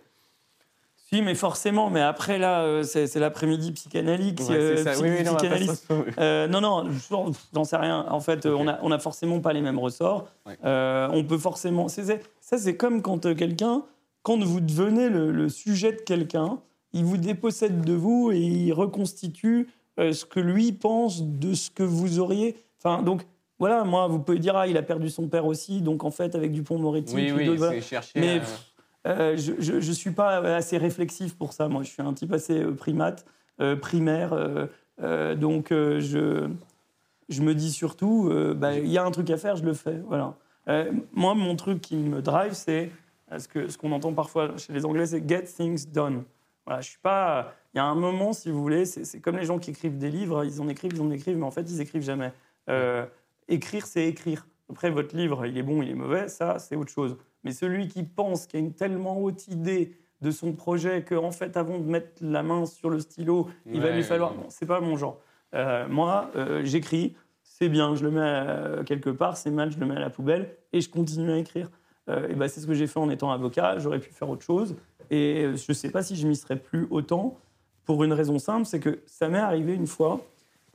[1.12, 1.90] si, mais forcément.
[1.90, 4.48] Mais après, là, euh, c'est l'après-midi psychanalytique.
[4.50, 5.36] Euh, oui, non,
[6.18, 8.06] euh, non, non, j'en sais rien.
[8.10, 10.28] En fait, on n'a on a forcément pas les mêmes ressorts.
[10.62, 11.88] on peut forcément.
[11.88, 13.82] ça, c'est comme quand quelqu'un,
[14.22, 16.58] quand vous devenez le, sujet de quelqu'un,
[16.92, 19.68] il vous dépossède de vous et il reconstitue
[19.98, 22.56] ce que lui pense de ce que vous auriez.
[22.78, 23.22] Enfin, donc,
[23.60, 26.34] voilà, moi, vous pouvez dire, ah, il a perdu son père aussi, donc en fait,
[26.34, 27.14] avec Dupont-Moretti.
[27.14, 28.18] Oui, oui, c'est chercher.
[28.18, 28.40] Mais,
[29.06, 31.68] euh, je ne suis pas assez réflexif pour ça.
[31.68, 33.24] Moi, je suis un type assez euh, primate,
[33.60, 34.30] euh, primaire.
[35.36, 36.48] donc, je,
[37.28, 40.00] je me dis surtout, bah, il y a un truc à faire, je le fais.
[40.06, 40.34] Voilà.
[41.12, 42.90] moi, mon truc qui me drive, c'est
[43.38, 46.24] Ce qu'on ce qu'on entend parfois chez les Anglais, c'est get things done.
[46.66, 47.54] Voilà, je suis pas.
[47.72, 50.10] Il y a un moment, si vous voulez, c'est comme les gens qui écrivent des
[50.10, 52.32] livres, ils en écrivent, ils en écrivent, mais en fait, ils écrivent jamais.
[53.48, 54.46] Écrire, c'est écrire.
[54.70, 57.16] Après, votre livre, il est bon, il est mauvais, ça, c'est autre chose.
[57.44, 61.24] Mais celui qui pense qu'il y a une tellement haute idée de son projet qu'en
[61.24, 64.34] en fait, avant de mettre la main sur le stylo, il va lui falloir.
[64.34, 65.18] Bon, c'est pas mon genre.
[65.54, 69.78] Euh, moi, euh, j'écris, c'est bien, je le mets euh, quelque part, c'est mal, je
[69.78, 71.70] le mets à la poubelle et je continue à écrire.
[72.08, 73.78] et ben, c'est ce que j'ai fait en étant avocat.
[73.78, 74.76] J'aurais pu faire autre chose.
[75.10, 77.36] Et je ne sais pas si je m'y serais plus autant
[77.84, 80.20] pour une raison simple, c'est que ça m'est arrivé une fois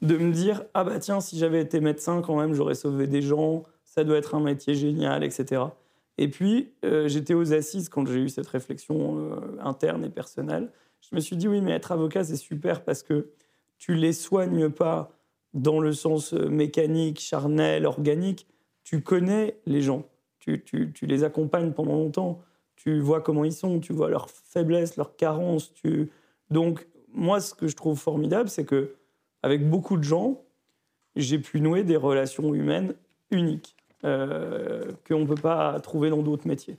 [0.01, 3.21] de me dire ah bah tiens si j'avais été médecin quand même j'aurais sauvé des
[3.21, 5.61] gens, ça doit être un métier génial, etc.
[6.17, 6.71] Et puis
[7.07, 10.71] j'étais aux assises quand j'ai eu cette réflexion interne et personnelle.
[11.01, 13.29] Je me suis dit oui mais être avocat c'est super parce que
[13.77, 15.11] tu les soignes pas
[15.55, 18.47] dans le sens euh, mécanique, charnel, organique.
[18.83, 20.05] Tu connais les gens,
[20.39, 22.41] tu, tu, tu, les accompagnes pendant longtemps,
[22.75, 25.73] tu vois comment ils sont, tu vois leurs faiblesses, leurs carences.
[25.73, 26.11] Tu...
[26.51, 28.95] Donc, moi, ce que je trouve formidable, c'est que
[29.41, 30.43] avec beaucoup de gens,
[31.15, 32.93] j'ai pu nouer des relations humaines
[33.31, 36.77] uniques euh, qu'on ne peut pas trouver dans d'autres métiers.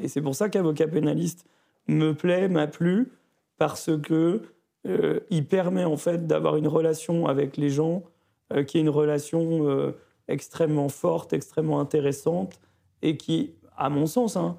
[0.00, 1.46] Et c'est pour ça qu'avocat pénaliste
[1.88, 3.12] me plaît, m'a plu,
[3.58, 4.42] parce que
[4.86, 8.04] euh, il permet en fait d'avoir une relation avec les gens
[8.52, 9.92] euh, qui est une relation euh,
[10.28, 12.60] extrêmement forte, extrêmement intéressante
[13.02, 14.56] et qui, à mon sens, hein,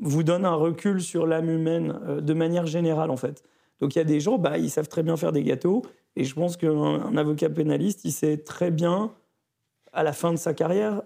[0.00, 3.42] vous donne un recul sur l'âme humaine de manière générale en fait.
[3.80, 5.82] Donc il y a des gens, bah, ils savent très bien faire des gâteaux
[6.14, 9.10] et je pense qu'un avocat pénaliste, il sait très bien,
[9.92, 11.02] à la fin de sa carrière,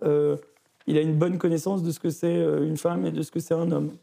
[0.87, 3.41] il a une bonne connaissance de ce que c'est une femme et de ce que
[3.41, 3.97] c'est un homme.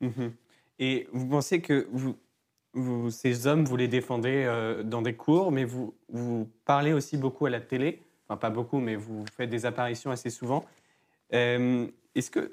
[0.00, 0.32] Mhm.
[0.78, 2.16] Et vous pensez que vous,
[3.10, 7.46] ces hommes, vous les défendez euh, dans des cours, mais vous, vous parlez aussi beaucoup
[7.46, 8.02] à la télé?
[8.28, 10.64] Enfin, pas beaucoup, mais vous faites des apparitions assez souvent.
[11.34, 12.50] Euh, est-ce que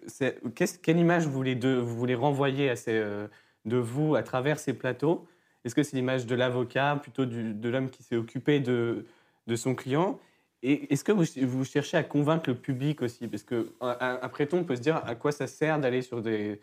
[0.82, 3.28] quelle image vous voulez, vous voulez renvoyer euh,
[3.66, 5.28] de vous à travers ces plateaux?
[5.64, 9.06] Est-ce que c'est l'image de l'avocat, plutôt de l'homme qui s'est occupé de,
[9.48, 10.20] de son client?
[10.64, 13.28] Et est-ce que vous, cherchez à convaincre le public aussi?
[13.28, 16.60] Parce qu'après tout, on peut se dire à quoi ça sert d'aller sur des,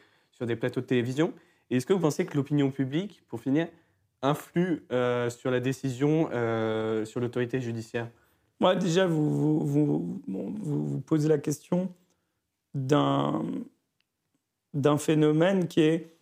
[0.59, 1.33] plateaux de télévision.
[1.71, 3.69] Est-ce que vous pensez que l'opinion publique, pour finir,
[4.21, 8.11] influe euh, sur la décision, euh, sur l'autorité judiciaire?
[8.61, 11.93] Moi, déjà, vous, vous, posez la question
[12.75, 13.45] d'un
[14.99, 16.17] phénomène qui est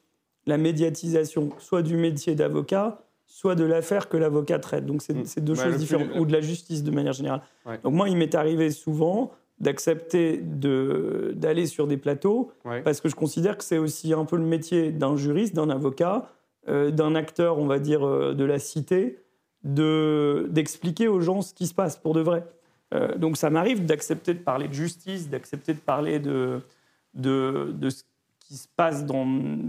[0.46, 4.84] la médiatisation, soit du métier d'avocat, soit de l'affaire que l'avocat traite.
[4.84, 5.40] Donc, c'est mm.
[5.40, 7.40] deux choses différentes, ou de la justice de manière générale.
[7.82, 12.52] Donc, moi, il m'est arrivé souvent d'accepter d'aller sur des plateaux,
[12.84, 16.28] parce que je considère que c'est aussi un peu le métier d'un juriste, d'un avocat,
[16.68, 19.18] euh, d'un acteur, on va dire, euh, de la cité,
[19.64, 22.44] d'expliquer aux gens ce qui se passe pour de vrai.
[22.92, 26.60] Euh, donc ça m'arrive d'accepter de parler de justice, d'accepter de parler de,
[27.14, 28.02] de, de, ce
[28.40, 29.26] qui se passe dans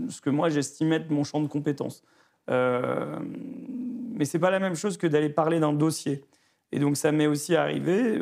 [0.10, 2.04] ce que moi j'estimais être mon champ de compétences.
[2.47, 6.23] Mais c'est pas la même chose que d'aller parler d'un dossier.
[6.71, 8.19] Et donc ça m'est aussi arrivé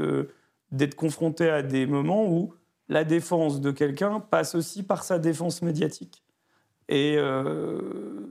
[0.72, 2.54] d'être confronté à des moments où
[2.92, 6.24] la défense de quelqu'un passe aussi par sa défense médiatique.
[6.90, 7.80] Et euh,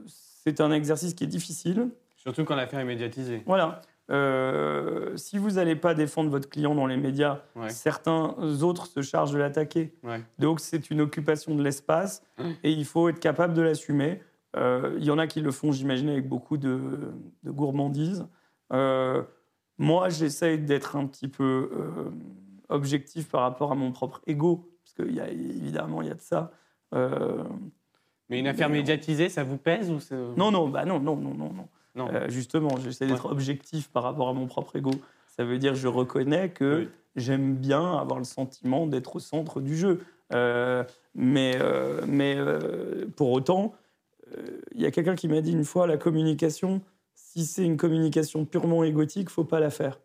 [0.05, 1.89] c'est un exercice qui est difficile.
[2.15, 3.41] Surtout quand l'affaire est médiatisée.
[3.47, 3.81] Voilà.
[4.11, 9.33] Euh, si vous n'allez pas défendre votre client dans les médias, certains autres se chargent
[9.33, 9.95] de l'attaquer.
[10.37, 12.21] Donc c'est une occupation de l'espace
[12.63, 14.21] et il faut être capable de l'assumer.
[14.57, 16.79] Euh, il y en a qui le font, j'imagine, avec beaucoup de,
[17.43, 18.25] de gourmandise.
[19.81, 22.11] Moi, j'essaye d'être un petit peu euh,
[22.69, 26.13] objectif par rapport à mon propre ego, parce qu'il y a évidemment il y a
[26.13, 26.51] de ça.
[26.93, 27.43] Euh,
[28.29, 29.97] mais une affaire médiatisée, ça vous pèse ou
[30.37, 31.51] Non, non, bah non, non, non, non,
[31.95, 32.07] non.
[32.13, 34.91] Euh, justement, j'essaie d'être objectif par rapport à mon propre ego.
[35.25, 39.61] Ça veut dire que je reconnais que j'aime bien avoir le sentiment d'être au centre
[39.61, 40.01] du jeu.
[41.15, 41.57] mais
[42.05, 42.37] mais
[43.15, 43.73] pour autant,
[44.73, 46.81] il y a quelqu'un qui m'a dit une fois la communication,
[47.15, 49.99] si c'est une communication purement égotique, faut pas la faire.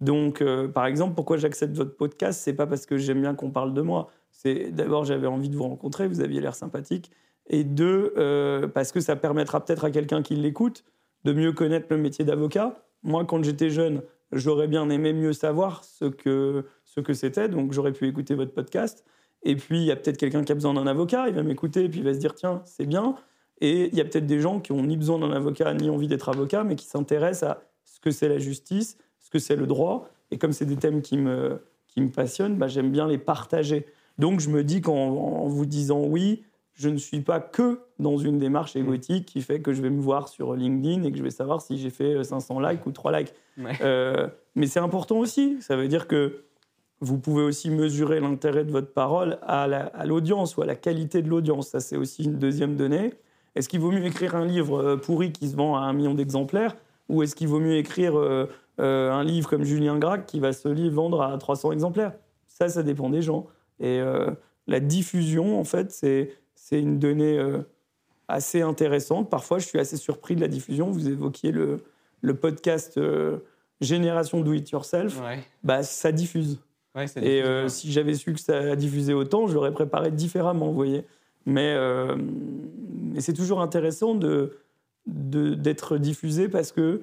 [0.00, 3.50] Donc, euh, par exemple, pourquoi j'accepte votre podcast, c'est pas parce que j'aime bien qu'on
[3.50, 4.10] parle de moi.
[4.30, 7.10] C'est d'abord j'avais envie de vous rencontrer, vous aviez l'air sympathique,
[7.46, 10.84] et deux euh, parce que ça permettra peut-être à quelqu'un qui l'écoute
[11.24, 12.84] de mieux connaître le métier d'avocat.
[13.02, 14.02] Moi, quand j'étais jeune,
[14.32, 18.52] j'aurais bien aimé mieux savoir ce que ce que c'était, donc j'aurais pu écouter votre
[18.52, 19.04] podcast.
[19.42, 21.84] Et puis, il y a peut-être quelqu'un qui a besoin d'un avocat, il va m'écouter,
[21.84, 23.16] et puis il va se dire tiens, c'est bien.
[23.60, 26.08] Et il y a peut-être des gens qui ont ni besoin d'un avocat, ni envie
[26.08, 29.66] d'être avocat, mais qui s'intéressent à ce que c'est la justice, ce que c'est le
[29.66, 30.08] droit.
[30.30, 33.86] Et comme c'est des thèmes qui me, qui me passionnent, bah, j'aime bien les partager.
[34.18, 38.38] Donc je me dis qu'en vous disant oui, je ne suis pas que dans une
[38.38, 38.80] démarche mmh.
[38.80, 41.62] égotique qui fait que je vais me voir sur LinkedIn et que je vais savoir
[41.62, 43.32] si j'ai fait 500 likes ou 3 likes.
[43.80, 45.56] Euh, mais c'est important aussi.
[45.60, 46.44] Ça veut dire que
[47.00, 51.28] vous pouvez aussi mesurer l'intérêt de votre parole à l'audience ou à la qualité de
[51.28, 51.68] l'audience.
[51.68, 53.14] Ça, c'est aussi une deuxième donnée.
[53.56, 56.14] Est-ce qu'il vaut mieux écrire un livre euh, pourri qui se vend à un million
[56.14, 56.76] d'exemplaires
[57.08, 58.46] ou est-ce qu'il vaut mieux écrire euh,
[58.80, 62.12] euh, un livre comme Julien Gracq qui va se vendre à 300 exemplaires?
[62.48, 63.46] Ça, ça dépend des gens.
[63.80, 64.00] Et
[64.66, 67.38] la diffusion, en fait, c'est une donnée
[68.28, 69.28] assez intéressante.
[69.28, 70.90] Parfois, je suis assez surpris de la diffusion.
[70.90, 71.84] Vous évoquiez le,
[72.22, 72.98] le podcast
[73.82, 75.20] Génération Do It Yourself.
[75.62, 76.58] Bah, ça diffuse.
[77.16, 81.04] et si j'avais su que ça diffusait autant, je l'aurais préparé différemment, vous voyez.
[81.46, 84.58] Mais, euh, mais c'est toujours intéressant de,
[85.06, 87.02] d'être diffusé parce que,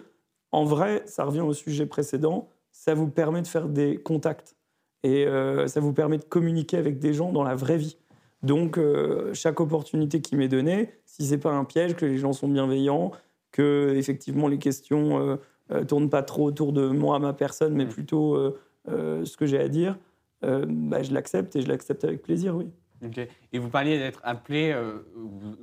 [0.52, 4.56] en vrai, ça revient au sujet précédent, ça vous permet de faire des contacts
[5.04, 7.98] et euh, ça vous permet de communiquer avec des gens dans la vraie vie.
[8.44, 12.34] Donc, euh, chaque opportunité qui m'est donnée, si c'est pas un piège, que les gens
[12.34, 13.12] sont bienveillants,
[13.52, 15.38] que effectivement les questions
[15.70, 17.90] ne tournent pas trop autour de moi, ma personne, mais mmh.
[17.90, 18.54] plutôt
[18.88, 19.98] ce que j'ai à dire,
[20.42, 22.68] bah, je l'accepte et je l'accepte avec plaisir, oui.
[23.52, 25.06] Et vous parliez d'être appelé, euh,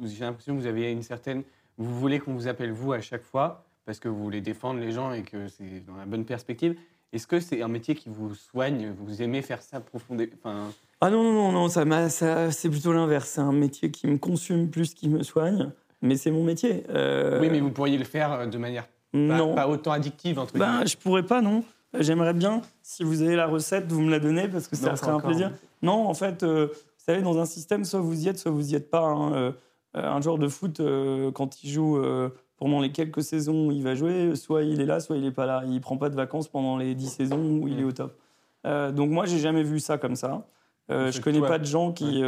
[0.03, 1.43] j'ai l'impression que vous avez une certaine.
[1.79, 4.93] Vous voulez qu'on vous appelle vous à chaque fois parce que vous voulez défendre les
[4.93, 6.77] gens et que c'est dans la bonne perspective.
[7.13, 10.71] Est-ce que c'est un métier qui vous soigne Vous aimez faire ça profondément enfin...
[11.01, 13.31] Ah non, non, non, non ça, ça c'est plutôt l'inverse.
[13.31, 15.73] C'est un métier qui me consume plus qu'il me soigne,
[16.03, 16.85] mais c'est mon métier.
[16.91, 20.85] Euh, oui, mais vous pourriez le faire de manière pas, pas autant addictive, entre ben,
[20.87, 21.65] Je pourrais pas, non.
[21.99, 25.11] J'aimerais bien, si vous avez la recette, vous me la donnez parce que ça serait
[25.11, 25.51] un plaisir.
[25.83, 26.69] Non, en fait, euh,
[27.13, 29.07] savez, dans un système, soit vous y êtes, soit vous y êtes pas.
[29.07, 29.33] Hein.
[29.35, 29.53] Euh,
[29.95, 33.83] un joueur de foot, euh, quand il joue euh, pendant les quelques saisons où il
[33.83, 35.65] va jouer, soit il est là, soit il n'est pas là.
[35.67, 38.17] Il prend pas de vacances pendant les dix saisons où il est au top.
[38.65, 40.47] donc moi, j'ai jamais vu ça comme ça.
[40.91, 42.23] Euh, je connais pas de gens qui,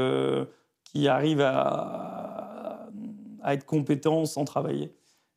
[0.84, 2.88] qui arrivent à,
[3.42, 4.92] à, être compétents sans travailler.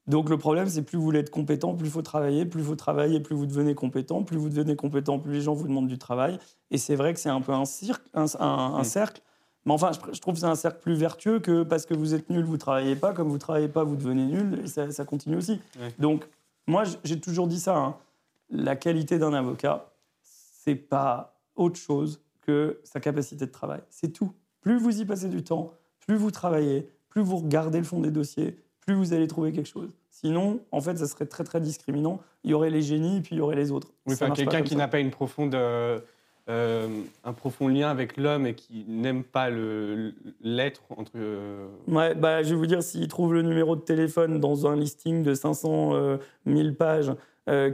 [0.07, 2.75] Donc le problème, c'est plus vous voulez être compétent, plus il faut travailler, plus vous
[2.75, 5.97] travaillez, plus vous devenez compétent, plus vous devenez compétent, plus les gens vous demandent du
[5.97, 6.37] travail.
[6.69, 8.83] Et c'est vrai que c'est un peu un, cirque, un, un, mm.
[8.83, 9.21] cercle.
[9.65, 12.29] Mais enfin, je, trouve que c'est un cercle plus vertueux que parce que vous êtes
[12.29, 13.13] nul, vous travaillez pas.
[13.13, 14.61] Comme vous travaillez pas, vous devenez nul.
[14.63, 15.59] Et ça, continue aussi.
[15.97, 16.27] Donc,
[16.67, 17.75] moi, j'ai toujours dit ça.
[17.75, 17.95] Hein.
[18.49, 23.81] La qualité d'un avocat, c'est pas autre chose que sa capacité de travail.
[23.89, 24.31] C'est tout.
[24.61, 25.73] Plus vous y passez du temps,
[26.05, 29.69] plus vous travaillez, plus vous regardez le fond des dossiers, plus vous allez trouver quelque
[29.69, 29.89] chose.
[30.09, 32.21] Sinon, en fait, ça serait très très discriminant.
[32.43, 33.91] Il y aurait les génies, puis il y aurait les autres.
[34.05, 35.99] Oui, quelqu'un qui n'a pas une profonde, euh,
[36.49, 36.87] euh,
[37.23, 41.11] un profond lien avec l'homme et qui n'aime pas l'être entre.
[41.15, 44.75] Euh, ouais, bah, je vais vous dire, s'il trouve le numéro de téléphone dans un
[44.75, 47.11] listing de 500 000 pages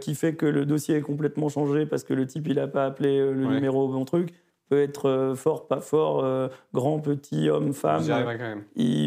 [0.02, 2.86] qui fait que le dossier est complètement changé parce que le type il n'a pas
[2.86, 4.34] appelé le numéro au bon truc,
[4.72, 8.02] peut être euh, fort, pas fort, euh, grand, petit, homme, femme.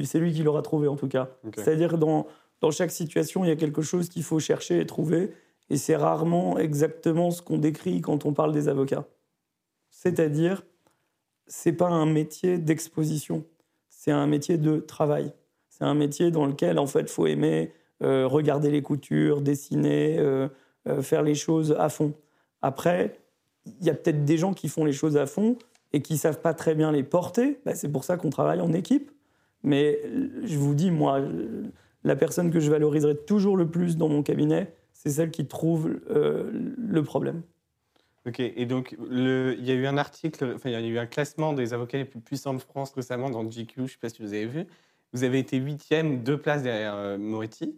[0.05, 1.31] C'est lui qui l'aura trouvé en tout cas.
[1.57, 2.27] C'est-à-dire dans,
[2.61, 5.33] dans chaque situation, il y a quelque chose qu'il faut chercher et trouver.
[5.71, 9.07] Et c'est rarement exactement ce qu'on décrit quand on parle des avocats.
[10.05, 10.65] C'est-à-dire,
[11.47, 13.45] c'est pas un métier d'exposition,
[13.89, 15.33] c'est un métier de travail.
[15.71, 20.19] C'est un métier dans lequel, en fait, faut aimer euh, regarder les coutures, dessiner,
[21.01, 22.13] faire les choses à fond.
[22.61, 23.19] Après,
[23.81, 25.57] il y a peut-être des gens qui font les choses à fond
[25.93, 27.61] et qui savent pas très bien les porter.
[27.65, 29.11] Bah, c'est pour ça qu'on travaille en équipe.
[29.63, 29.99] Mais
[30.45, 31.21] je vous dis, moi,
[32.05, 35.99] la personne que je valoriserai toujours le plus dans mon cabinet, c'est celle qui trouve
[36.11, 37.43] euh, le problème.
[38.27, 41.07] Ok, et donc il y a eu un article, enfin, il y a eu un
[41.07, 44.09] classement des avocats les plus puissants de France récemment dans GQ, je ne sais pas
[44.09, 44.67] si vous avez vu.
[45.13, 47.77] Vous avez été huitième, deux places derrière euh, Moretti.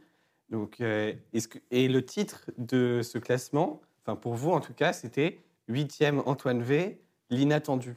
[0.50, 4.92] Donc, euh, que, et le titre de ce classement, enfin pour vous en tout cas,
[4.92, 7.96] c'était Huitième, Antoine V, l'inattendu.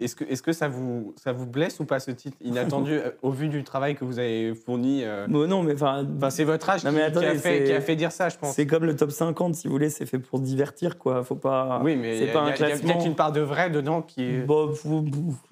[0.00, 3.10] Est-ce que, est que ça, vous, ça vous blesse ou pas ce titre inattendu euh,
[3.22, 6.06] au vu du travail que vous avez fourni euh Non, mais enfin.
[6.30, 8.54] c'est votre âge qui, a fait, qui, a fait, dire ça, je pense.
[8.54, 11.22] C'est comme le top 50, si vous voulez, c'est fait pour divertir, quoi.
[11.22, 11.80] Faut pas.
[11.84, 14.46] Oui, mais il y, a, peut-être une part de vrai dedans qui est.
[14.46, 14.66] Bah,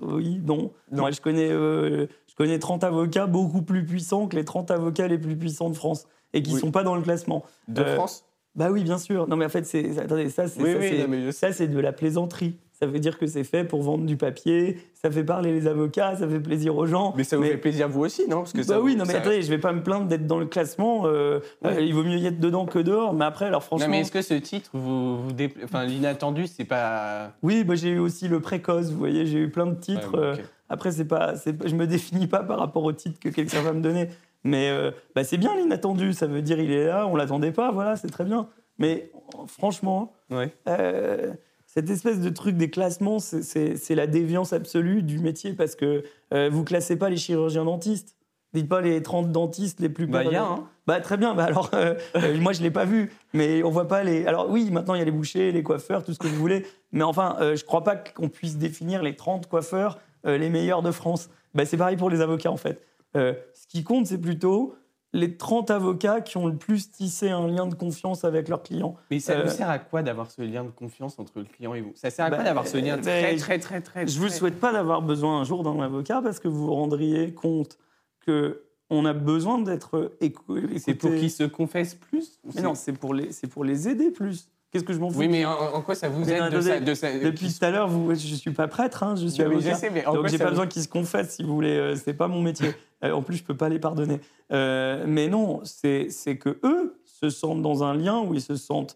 [0.00, 0.72] oui, non.
[0.90, 5.06] Moi, je connais, euh, je connais 30 avocats beaucoup plus puissants que les 30 avocats
[5.06, 7.44] les plus puissants de France et qui ne sont pas dans le classement.
[7.68, 8.24] De France?
[8.56, 9.28] Bah oui, bien sûr.
[9.28, 12.58] Non, mais en fait, c'est, attendez, ça, c'est, ça, c'est de la plaisanterie.
[12.80, 16.16] Ça veut dire que c'est fait pour vendre du papier, ça fait parler les avocats,
[16.16, 17.12] ça fait plaisir aux gens.
[17.14, 18.38] Mais ça vous fait plaisir vous aussi, non?
[18.38, 20.46] Parce que bah oui, non mais attendez, je vais pas me plaindre d'être dans le
[20.46, 21.02] classement.
[21.04, 21.40] Euh,
[21.78, 23.12] il vaut mieux y être dedans que dehors.
[23.12, 23.86] Mais après, alors franchement.
[23.86, 25.18] Non, mais est-ce que ce titre, vous,
[25.62, 27.32] enfin, l'inattendu, c'est pas.
[27.42, 28.90] Oui, moi j'ai eu aussi le précoce.
[28.90, 30.14] Vous voyez, j'ai eu plein de titres.
[30.14, 30.36] Euh,
[30.70, 33.74] après, c'est pas, c'est, je me définis pas par rapport au titre que quelqu'un va
[33.74, 34.08] me donner.
[34.42, 36.14] Mais euh, bah, c'est bien l'inattendu.
[36.14, 37.72] Ça veut dire il est là, on l'attendait pas.
[37.72, 38.48] Voilà, c'est très bien.
[38.78, 39.10] Mais
[39.46, 41.32] franchement, euh,
[41.72, 46.02] cette espèce de truc des classements, c'est la déviance absolue du métier parce que
[46.34, 48.16] euh, vous classez pas les chirurgiens dentistes.
[48.52, 50.68] Dites pas les 30 dentistes les plus Bah, il y a, hein.
[50.88, 51.36] Bah, très bien.
[51.36, 53.12] Bah, alors, euh, euh, moi, je l'ai pas vu.
[53.32, 54.26] Mais on voit pas les.
[54.26, 56.66] Alors, oui, maintenant, il y a les bouchers, les coiffeurs, tout ce que vous voulez.
[56.90, 60.82] Mais enfin, euh, je crois pas qu'on puisse définir les 30 coiffeurs euh, les meilleurs
[60.82, 61.30] de France.
[61.54, 62.84] Bah, c'est pareil pour les avocats, en fait.
[63.14, 64.74] Ce qui compte, c'est plutôt
[65.12, 68.94] les 30 avocats qui ont le plus tissé un lien de confiance avec leurs clients.
[69.10, 71.74] Mais ça Euh, vous sert à quoi d'avoir ce lien de confiance entre le client
[71.74, 71.92] et vous?
[71.96, 74.28] Ça sert à quoi Bah, d'avoir ce lien bah, très, très, très, très, Je vous
[74.28, 77.76] très- souhaite pas d'avoir besoin un jour d'un avocat parce que vous vous rendriez compte
[78.24, 80.78] que on a besoin d'être écou- écouté.
[80.78, 84.48] C'est pour qu'ils se confessent plus Mais non, c'est pour les, pour les aider plus.
[84.70, 86.48] Qu'est-ce que je m'en fous Oui, mais en, en quoi ça vous Mais aide non,
[86.50, 89.16] de ça, attendez, de ça- Depuis tout à l'heure, vous, je suis pas prêtre, hein,
[89.16, 89.74] je suis Bah oui, avocat.
[89.74, 91.76] je sais, mais en Donc j'ai pas vous- besoin qu'ils se confessent, si vous voulez.
[91.76, 92.68] euh, c'est pas mon métier.
[93.02, 94.20] Euh, en plus, je peux pas les pardonner.
[94.52, 98.56] Euh, mais non, c'est c'est que eux se sentent dans un lien où ils se
[98.56, 98.94] sentent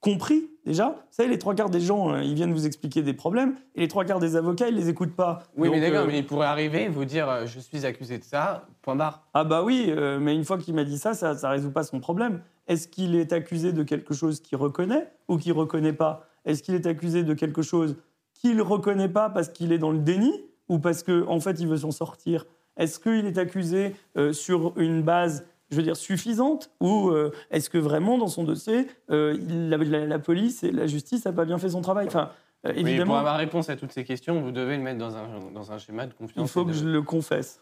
[0.00, 0.88] compris déjà.
[0.88, 3.80] Vous savez, les trois quarts des gens, euh, ils viennent vous expliquer des problèmes, et
[3.82, 5.44] les trois quarts des avocats, ils les écoutent pas.
[5.56, 8.18] Oui, mais d'accord, euh, mais il pourrait arriver et vous dire euh, je suis accusé
[8.18, 9.22] de ça, point barre.
[9.34, 11.84] Ah bah oui, euh, mais une fois qu'il m'a dit ça, ça ne résout pas
[11.84, 12.40] son problème.
[12.68, 16.26] Est-ce qu'il est accusé de quelque chose qu'il reconnaît ou qu'il reconnaît pas?
[16.44, 17.96] Est-ce qu'il est accusé de quelque chose
[18.34, 20.32] qu'il reconnaît pas parce qu'il est dans le déni
[20.68, 22.46] ou parce qu'en en fait il veut s'en sortir?
[22.76, 27.68] Est-ce qu'il est accusé euh, sur une base, je veux dire, suffisante ou euh, est-ce
[27.70, 31.44] que vraiment dans son dossier, euh, la, la- la police et la justice n'a pas
[31.44, 32.06] bien fait son travail?
[32.06, 32.30] Enfin,
[32.66, 35.16] euh, Oui, pour évidemment, avoir réponse à toutes ces questions, vous devez le mettre dans
[35.16, 36.48] un, dans un schéma de confiance.
[36.48, 37.60] il faut que de- je le confesse.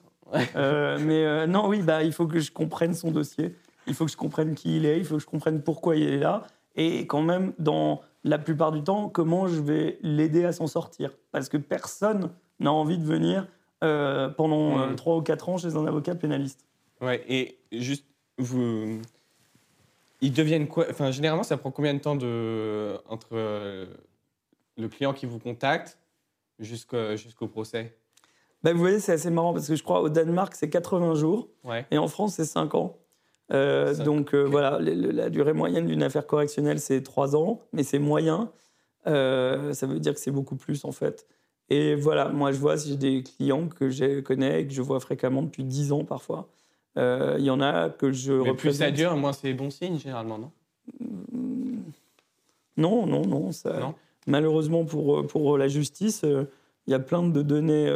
[0.99, 3.55] Mais non, oui, bah, il faut que je comprenne son dossier.
[3.87, 4.99] Il faut que je comprenne qui il est.
[4.99, 6.47] Il faut que je comprenne pourquoi il est là.
[6.75, 11.11] Et quand même, dans la plupart du temps, comment je vais l'aider à s'en sortir?
[11.33, 13.47] Parce que personne n'a envie de venir
[13.85, 14.97] euh, pendant Mm.
[14.97, 16.65] 3 ou 4 ans chez un avocat pénaliste.
[17.01, 18.05] Ouais, et juste,
[18.39, 19.01] vous.
[20.23, 20.87] Ils deviennent quoi?
[20.91, 22.97] Enfin, généralement, ça prend combien de temps de...
[23.09, 23.87] entre euh,
[24.79, 25.99] le client qui vous contacte
[26.59, 27.97] jusqu'au jusqu'au procès?
[28.63, 31.49] Bah, vous voyez, c'est assez marrant parce que je crois au Danemark, c'est 80 jours.
[31.65, 31.87] Ouais.
[31.91, 32.97] Et en France, c'est 5 ans.
[33.53, 37.61] Euh, donc euh, voilà, le- le- la durée moyenne d'une affaire correctionnelle, c'est 3 ans,
[37.73, 38.51] mais c'est moyen.
[39.07, 41.27] Euh, ça veut dire que c'est beaucoup plus en fait.
[41.71, 44.83] Et voilà, moi je vois si j'ai des clients que je connais et que je
[44.83, 46.49] vois fréquemment depuis 10 ans parfois.
[46.97, 49.99] Il y en a que je Mais plus ça représente- dure, moins c'est bon signe,
[49.99, 50.51] généralement, non?
[52.77, 53.53] Non, non, non.
[53.53, 53.79] Ça...
[53.79, 53.95] Non?
[54.27, 57.91] Malheureusement pour, pour la justice, il y a plein de données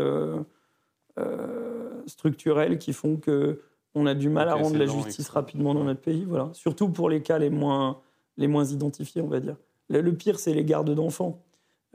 [2.07, 3.61] structurelles qui font que
[3.95, 6.25] on a du mal à rendre la justice rapidement dans notre pays.
[6.25, 6.49] Voilà.
[6.53, 8.01] Surtout pour les cas les moins,
[8.37, 9.57] les moins identifiés, on va dire.
[9.89, 11.43] Le, le pire, c'est les gardes d'enfants.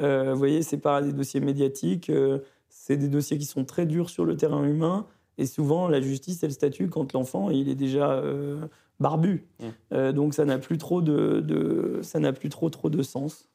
[0.02, 3.86] Euh, vous voyez, c'est pas des dossiers médiatiques, euh, c'est des dossiers qui sont très
[3.86, 5.06] durs sur le terrain humain.
[5.38, 8.68] Et souvent, la justice, elle statue quand l'enfant il est déjà euh,
[9.00, 9.46] barbu.
[9.92, 13.48] Donc, ça n'a plus trop de, de- ça n'a plus trop trop de sens.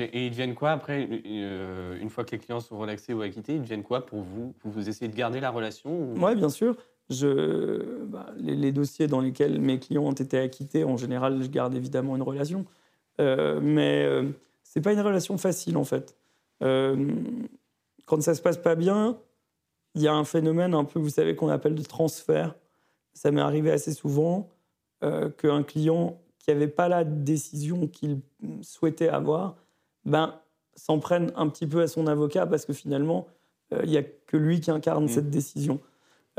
[0.00, 3.62] Et ils deviennent quoi après, une fois que les clients sont relaxés ou acquittés, ils
[3.62, 4.52] deviennent quoi pour vous?
[4.64, 6.76] Vous vous essayez de garder la relation ou- Oui, bien sûr.
[7.10, 11.48] Je, bah, les, les dossiers dans lesquels mes clients ont été acquittés, en général, je
[11.48, 12.66] garde évidemment une relation.
[13.20, 14.24] Euh, mais euh,
[14.62, 16.16] c'est pas une relation facile, en fait.
[16.62, 17.10] Euh,
[18.04, 19.18] quand ça se passe pas bien,
[19.94, 22.54] il y a un phénomène un peu, vous savez, qu'on appelle de transfert.
[23.14, 24.50] Ça m'est arrivé assez souvent
[25.02, 28.20] euh, qu'un client qui n'avait pas la décision qu'il
[28.62, 29.56] souhaitait avoir,
[30.04, 30.34] ben,
[30.76, 33.26] s'en prenne un petit peu à son avocat parce que finalement,
[33.82, 35.08] il n'y a que lui qui incarne Mm.
[35.08, 35.80] cette décision.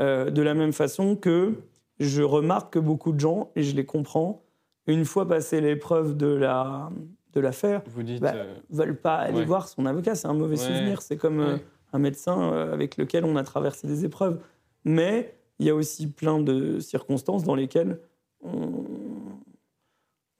[0.00, 1.54] Euh, de la même façon que
[1.98, 4.42] je remarque que beaucoup de gens, et je les comprends,
[4.86, 6.90] une fois passé l'épreuve de la
[7.32, 8.20] de l'affaire, dites.
[8.20, 9.44] Bah, euh, veulent pas aller Ouais.
[9.44, 10.16] voir son avocat.
[10.16, 10.66] C'est un mauvais Ouais.
[10.66, 11.00] souvenir.
[11.00, 11.58] C'est comme euh,
[11.92, 14.40] un médecin avec lequel on a traversé des épreuves.
[14.84, 18.00] Mais il y a aussi plein de circonstances dans lesquelles
[18.42, 18.84] on,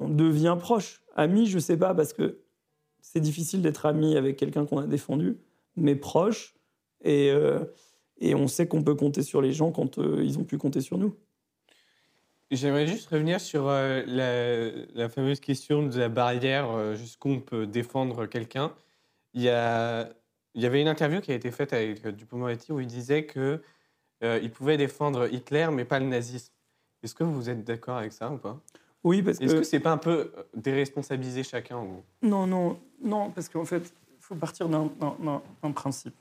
[0.01, 1.03] on devient proche.
[1.15, 2.39] Ami, je sais pas, parce que
[3.03, 5.37] c'est difficile d'être ami avec quelqu'un qu'on a défendu,
[5.77, 6.55] mais proche.
[7.05, 7.33] Et,
[8.21, 10.81] et on sait qu'on peut compter sur les gens quand euh, ils ont pu compter
[10.81, 11.15] sur nous.
[12.51, 17.41] J'aimerais juste revenir sur euh, la, la fameuse question de la barrière euh, jusqu'où on
[17.41, 18.73] peut défendre quelqu'un.
[19.35, 20.09] Il y, a,
[20.55, 23.63] il y avait une interview qui a été faite avec Dupond-Moretti où il disait que
[24.25, 26.53] euh, il pouvait défendre Hitler mais pas le nazisme.
[27.05, 28.61] Est-ce que vous êtes d'accord avec ça ou pas?
[29.05, 29.59] Oui, parce Est-ce que...
[29.61, 32.03] que c'est pas un peu déresponsabiliser chacun ou...
[32.21, 36.17] Non, non, non, parce qu'en fait, il faut partir d'un- d'un d'un- d'un principe.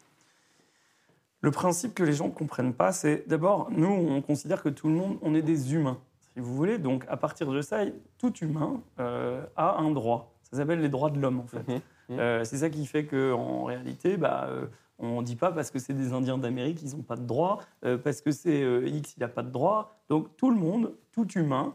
[1.42, 4.88] Le principe que les gens ne comprennent pas, c'est d'abord, nous, on considère que tout
[4.88, 6.00] le monde, on est des humains,
[6.34, 6.78] si vous voulez.
[6.78, 7.80] Donc, à partir de ça,
[8.18, 10.34] tout humain euh, a un droit.
[10.44, 11.66] Ça s'appelle les droits de l'homme, en fait.
[11.68, 11.82] Mhm.
[12.10, 12.20] Mhm.
[12.20, 14.66] Euh, c'est ça qui fait qu'en réalité, bah, euh,
[14.98, 17.60] on ne dit pas parce que c'est des Indiens d'Amérique, ils n'ont pas de droit,
[18.04, 19.98] parce que c'est X, il n'a pas de droit.
[20.10, 21.74] Donc, tout le monde, tout humain,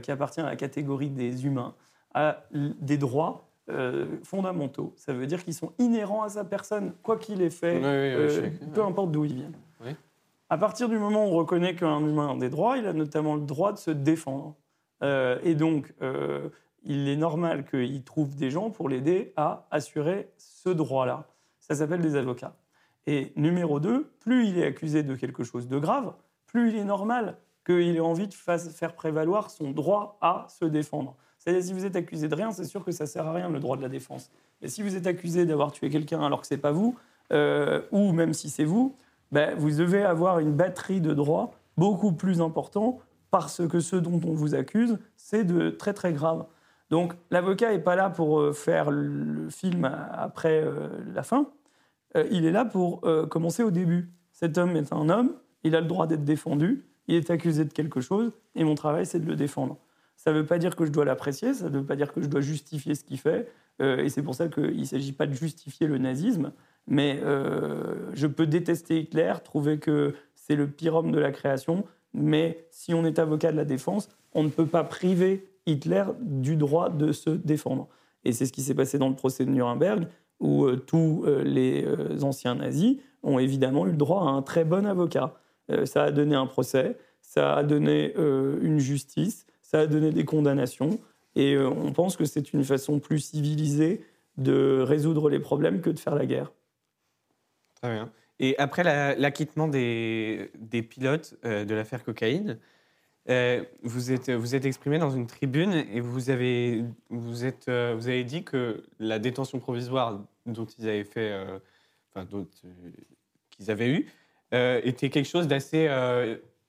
[0.00, 1.74] qui appartient à la catégorie des humains,
[2.14, 4.92] a des droits euh, fondamentaux.
[4.96, 8.40] Ça veut dire qu'ils sont inhérents à sa personne, quoi qu'il ait fait, Oui, oui,
[8.40, 9.56] oui, euh, peu importe d'où ils viennent.
[9.84, 9.94] Oui.
[10.50, 13.36] À partir du moment où on reconnaît qu'un humain a des droits, il a notamment
[13.36, 14.56] le droit de se défendre.
[15.04, 15.94] Euh, et donc,
[16.82, 21.28] il est normal qu'il trouve des gens pour l'aider à assurer ce droit-là.
[21.60, 22.56] Ça s'appelle des avocats.
[23.06, 26.12] Et numéro deux, plus il est accusé de quelque chose de grave,
[26.46, 31.16] plus il est normal qu'il ait envie de faire prévaloir son droit à se défendre.
[31.42, 33.58] C'est-à-dire, si vous êtes accusé de rien, c'est sûr que ça sert à rien, le
[33.58, 34.30] droit de la défense.
[34.60, 36.96] Mais si vous êtes accusé d'avoir tué quelqu'un alors que c'est pas vous,
[37.32, 38.94] euh, ou même si c'est vous,
[39.32, 43.00] ben, vous devez avoir une batterie de droits beaucoup plus important
[43.32, 46.46] parce que ce dont on vous accuse, c'est de très très grave.
[46.90, 51.48] Donc l'avocat n'est pas là pour euh, faire le film après euh, la fin,
[52.30, 54.10] il est là pour commencer au début.
[54.32, 55.32] Cet homme est un homme,
[55.64, 59.06] il a le droit d'être défendu, il est accusé de quelque chose, et mon travail
[59.06, 59.78] c'est de le défendre.
[60.22, 62.22] Ça ne veut pas dire que je dois l'apprécier, ça ne veut pas dire que
[62.22, 63.50] je dois justifier ce qu'il fait,
[63.80, 66.52] et c'est pour ça qu'il ne s'agit pas de justifier le nazisme,
[66.86, 71.84] mais euh, je peux détester Hitler, trouver que c'est le pire homme de la création,
[72.12, 76.56] mais si on est avocat de la défense, on ne peut pas priver Hitler du
[76.56, 77.88] droit de se défendre.
[78.24, 80.08] Et c'est ce qui s'est passé dans le procès de Nuremberg,
[80.40, 81.86] où euh, tous euh, les
[82.22, 85.34] anciens nazis ont évidemment eu le droit à un très bon avocat.
[85.84, 91.00] ça a donné un procès, ça a donné une justice, ça a donné des condamnations,
[91.34, 94.04] et on pense que c'est une façon plus civilisée
[94.36, 96.52] de résoudre les problèmes que de faire la guerre.
[97.80, 98.12] Très bien.
[98.38, 98.82] Et après
[99.16, 102.58] l'acquittement des, des, pilotes euh, de l'affaire cocaïne,
[103.28, 107.94] euh, vous, êtes, vous êtes exprimé dans une tribune et vous avez, vous, êtes, euh,
[107.96, 111.32] vous avez dit que la détention provisoire dont ils avaient fait,
[112.10, 112.26] enfin,
[113.50, 114.08] qu'ils avaient eu,
[114.50, 115.88] était quelque chose d'assez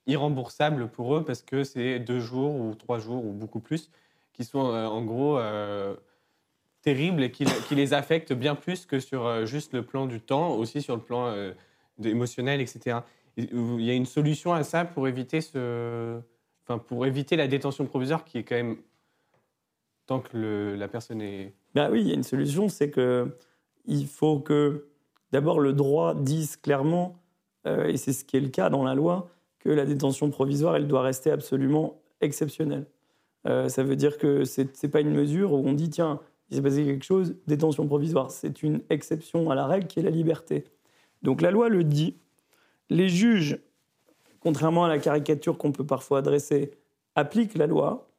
[0.08, 3.90] irremboursable pour eux parce que c'est deux jours ou trois jours ou beaucoup plus
[4.34, 5.38] qui sont en gros
[6.84, 10.54] terrible et qui, les affecte bien plus que sur euh, juste le plan du temps,
[10.54, 11.54] aussi sur le plan euh,
[12.04, 13.00] émotionnel, etc.
[13.38, 16.20] Il y a une solution à ça pour éviter, ce...
[16.64, 18.78] enfin, pour éviter la détention provisoire qui est quand même
[20.06, 21.54] tant que la personne est...
[21.74, 23.36] Ben oui, il y a une solution, c'est que
[23.86, 24.86] il faut que
[25.32, 27.16] d'abord le droit dise clairement,
[27.66, 29.30] euh, et c'est ce qui est le cas dans la loi,
[29.64, 32.86] que la détention provisoire, elle doit rester absolument exceptionnelle.
[33.46, 36.62] ça veut dire que ce n'est pas une mesure où on dit, tiens, il s'est
[36.62, 38.30] passé quelque chose, détention provisoire.
[38.30, 40.66] C'est une exception à la règle qui est la liberté.
[41.22, 42.18] Donc la loi le dit.
[42.90, 43.60] Les juges,
[44.40, 46.72] contrairement à la caricature qu'on peut parfois adresser,
[47.16, 48.10] appliquent la loi,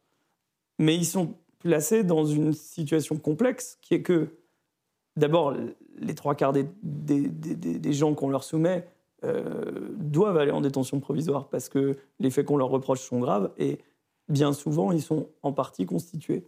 [0.79, 4.29] mais ils sont placés dans une situation complexe qui est que,
[5.17, 5.55] d'abord,
[5.99, 8.89] les trois quarts des, gens qu'on leur soumet
[9.25, 13.51] euh, doivent aller en détention provisoire parce que les faits qu'on leur reproche sont graves
[13.57, 13.79] et
[14.29, 16.45] bien souvent, ils sont en partie constitués.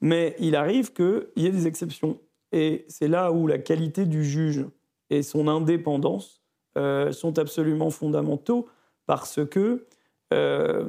[0.00, 2.18] Mais il arrive qu'il y ait des exceptions.
[2.52, 4.64] Et c'est là où la qualité du juge
[5.10, 6.40] et son indépendance
[6.76, 8.68] euh, sont absolument fondamentaux
[9.06, 9.86] parce que
[10.32, 10.86] euh,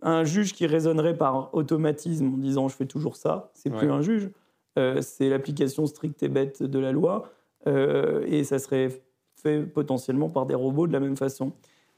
[0.00, 4.00] un juge qui raisonnerait par automatisme en disant je fais toujours ça, c'est plus un
[4.00, 4.30] juge,
[5.02, 7.30] c'est l'application stricte et bête de la loi
[7.66, 9.02] et ça serait
[9.40, 11.52] fait potentiellement par des robots de la même façon.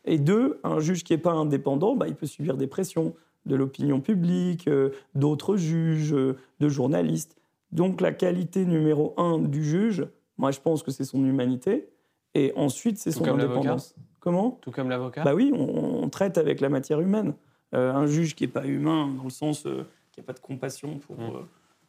[0.05, 3.14] Et deux, un juge qui n'est pas indépendant, bah, il peut subir des pressions
[3.47, 7.36] de l'opinion publique, euh, d'autres juges, euh, de journalistes.
[7.72, 10.07] Donc la qualité numéro un du juge,
[10.38, 11.88] moi je pense que c'est son humanité,
[12.34, 13.95] et ensuite c'est son indépendance.
[14.20, 14.59] Comment?
[14.61, 15.24] Tout comme l'avocat?
[15.24, 17.34] Bah oui, on, traite avec la matière humaine.
[17.74, 19.66] Euh, un juge qui n'est pas humain, dans le sens
[20.12, 21.16] qui n'a pas de compassion pour...
[21.16, 21.47] Mmh.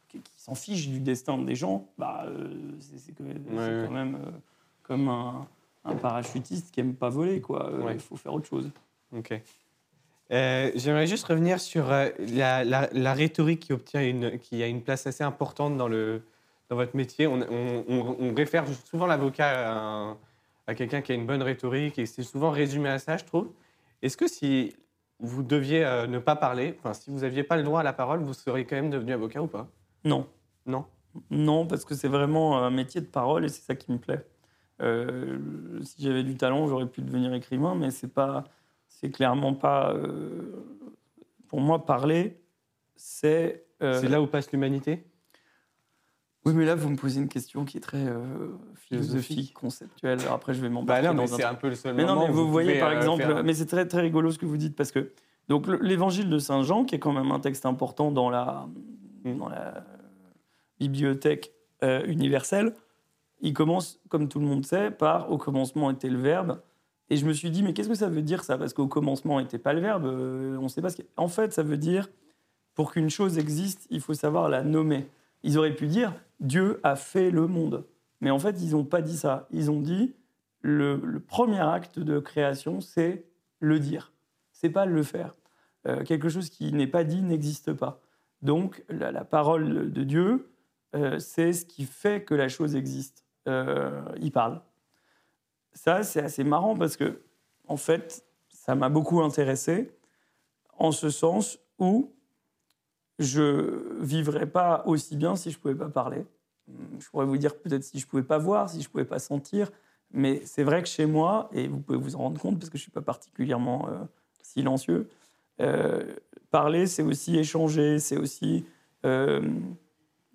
[0.08, 2.26] qui, s'en fiche du destin des gens, bah,
[2.80, 4.18] c'est quand, même
[4.84, 5.46] comme un,
[6.00, 7.70] parachutiste qui n'aime pas voler, quoi.
[7.92, 8.70] Il faut faire autre chose.
[9.12, 9.38] Ok.
[10.32, 15.06] Euh, j'aimerais juste revenir sur euh, la, rhétorique qui, obtient une, qui a une place
[15.06, 16.22] assez importante dans, le,
[16.70, 17.26] dans votre métier.
[17.26, 20.16] On, réfère souvent l'avocat
[20.66, 23.50] à, quelqu'un qui a une bonne rhétorique et c'est souvent résumé à ça, je trouve.
[24.02, 24.74] Est-ce que si
[25.20, 27.92] vous deviez euh, ne pas parler, enfin, si vous n'aviez pas le droit à la
[27.92, 29.68] parole, vous seriez quand même devenu avocat ou pas?
[30.04, 30.26] Non.
[30.66, 30.86] Non?
[31.30, 34.26] Non, parce que c'est vraiment un métier de parole et c'est ça qui me plaît.
[34.80, 38.44] Si j'avais du talent, j'aurais pu devenir écrivain, mais c'est pas
[38.94, 39.92] c'est clairement pas.
[39.92, 40.64] Euh,
[41.48, 42.40] pour moi, parler,
[42.96, 43.66] c'est.
[43.82, 45.04] Euh, c'est là où passe l'humanité?
[46.46, 50.18] Oui, mais là, vous me posez une question qui est très euh, philosophique, conceptuelle.
[50.30, 51.54] après, je vais m'en bah non, mais c'est un...
[51.54, 54.30] peu le seul mais non, mais vous, voyez, par exemple, mais c'est très, très rigolo
[54.30, 55.12] ce que vous dites, parce que
[55.48, 58.66] donc l'évangile de Saint Jean, qui est quand même un texte important dans la,
[59.24, 59.38] mm.
[59.38, 59.84] dans la
[60.78, 61.52] bibliothèque
[62.06, 62.74] universelle,
[63.44, 66.58] il commence, comme tout le monde sait, par Au commencement était le Verbe,
[67.10, 68.56] et je me suis dit, mais qu'est-ce que ça veut dire ça?
[68.56, 71.02] Parce qu'au commencement n'était pas le verbe, euh, on sait pas ce.
[71.16, 72.08] En fait, ça veut dire,
[72.74, 75.08] pour qu'une chose existe, il faut savoir la nommer.
[75.42, 77.84] Ils auraient pu dire, Dieu a fait le monde.
[78.20, 79.46] Mais en fait, ils n'ont pas dit ça.
[79.50, 80.14] Ils ont dit,
[80.62, 83.26] le, premier acte de création, c'est
[83.60, 84.12] le dire.
[84.52, 85.34] C'est pas le faire.
[85.86, 88.00] Euh, quelque chose qui n'est pas dit n'existe pas.
[88.40, 90.50] Donc, la, parole de Dieu,
[90.96, 93.23] euh, c'est ce qui fait que la chose existe.
[93.48, 94.60] Euh, il parle.
[95.72, 97.20] Ça, c'est assez marrant parce que,
[97.66, 99.92] en fait, ça m'a beaucoup intéressé
[100.78, 102.12] en ce sens où
[103.18, 106.24] je vivrais pas aussi bien si je pouvais pas parler.
[106.98, 109.70] Je pourrais vous dire peut-être si je pouvais pas voir, si je pouvais pas sentir,
[110.10, 112.78] mais c'est vrai que chez moi, et vous pouvez vous en rendre compte parce que
[112.78, 113.98] je suis pas particulièrement euh,
[114.42, 115.08] silencieux,
[115.60, 116.14] euh,
[116.50, 118.64] parler c'est aussi échanger, c'est aussi
[119.04, 119.42] euh,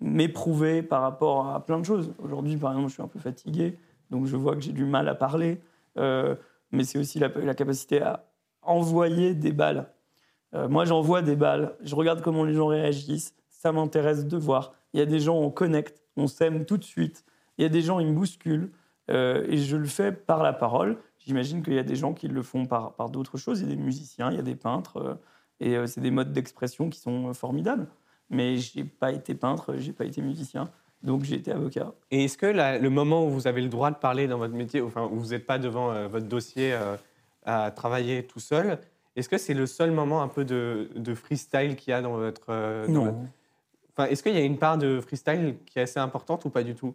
[0.00, 2.14] m'éprouver par rapport à plein de choses.
[2.18, 3.78] Aujourd'hui, par exemple, je suis un peu fatigué,
[4.10, 5.60] donc je vois que j'ai du mal à parler,
[5.96, 8.24] mais c'est aussi la, capacité à
[8.62, 9.90] envoyer des balles
[10.54, 14.72] euh, moi, j'envoie des balles, je regarde comment les gens réagissent, ça m'intéresse de voir.
[14.92, 17.24] Il y a des gens, on connecte, on s'aime tout de suite.
[17.58, 18.72] Il y a des gens, ils me bousculent,
[19.10, 20.98] euh, et je le fais par la parole.
[21.18, 23.60] J'imagine qu'il y a des gens qui le font par, d'autres choses.
[23.60, 25.14] Il y a des musiciens, il y a des peintres, euh,
[25.60, 27.86] et c'est des modes d'expression qui sont formidables.
[28.30, 30.70] Mais je n'ai pas été peintre, je n'ai pas été musicien.
[31.02, 31.92] Donc j'ai été avocat.
[32.10, 34.80] Et est-ce que le moment où vous avez le droit de parler dans votre métier,
[34.80, 36.76] enfin où vous n'êtes pas devant votre dossier
[37.44, 38.78] à travailler tout seul,
[39.16, 42.46] est-ce que c'est le seul moment un peu de, freestyle qu'il y a dans votre...
[42.48, 43.26] Euh, non.
[43.92, 46.62] Enfin, est-ce qu'il y a une part de freestyle qui est assez importante ou pas
[46.62, 46.94] du tout?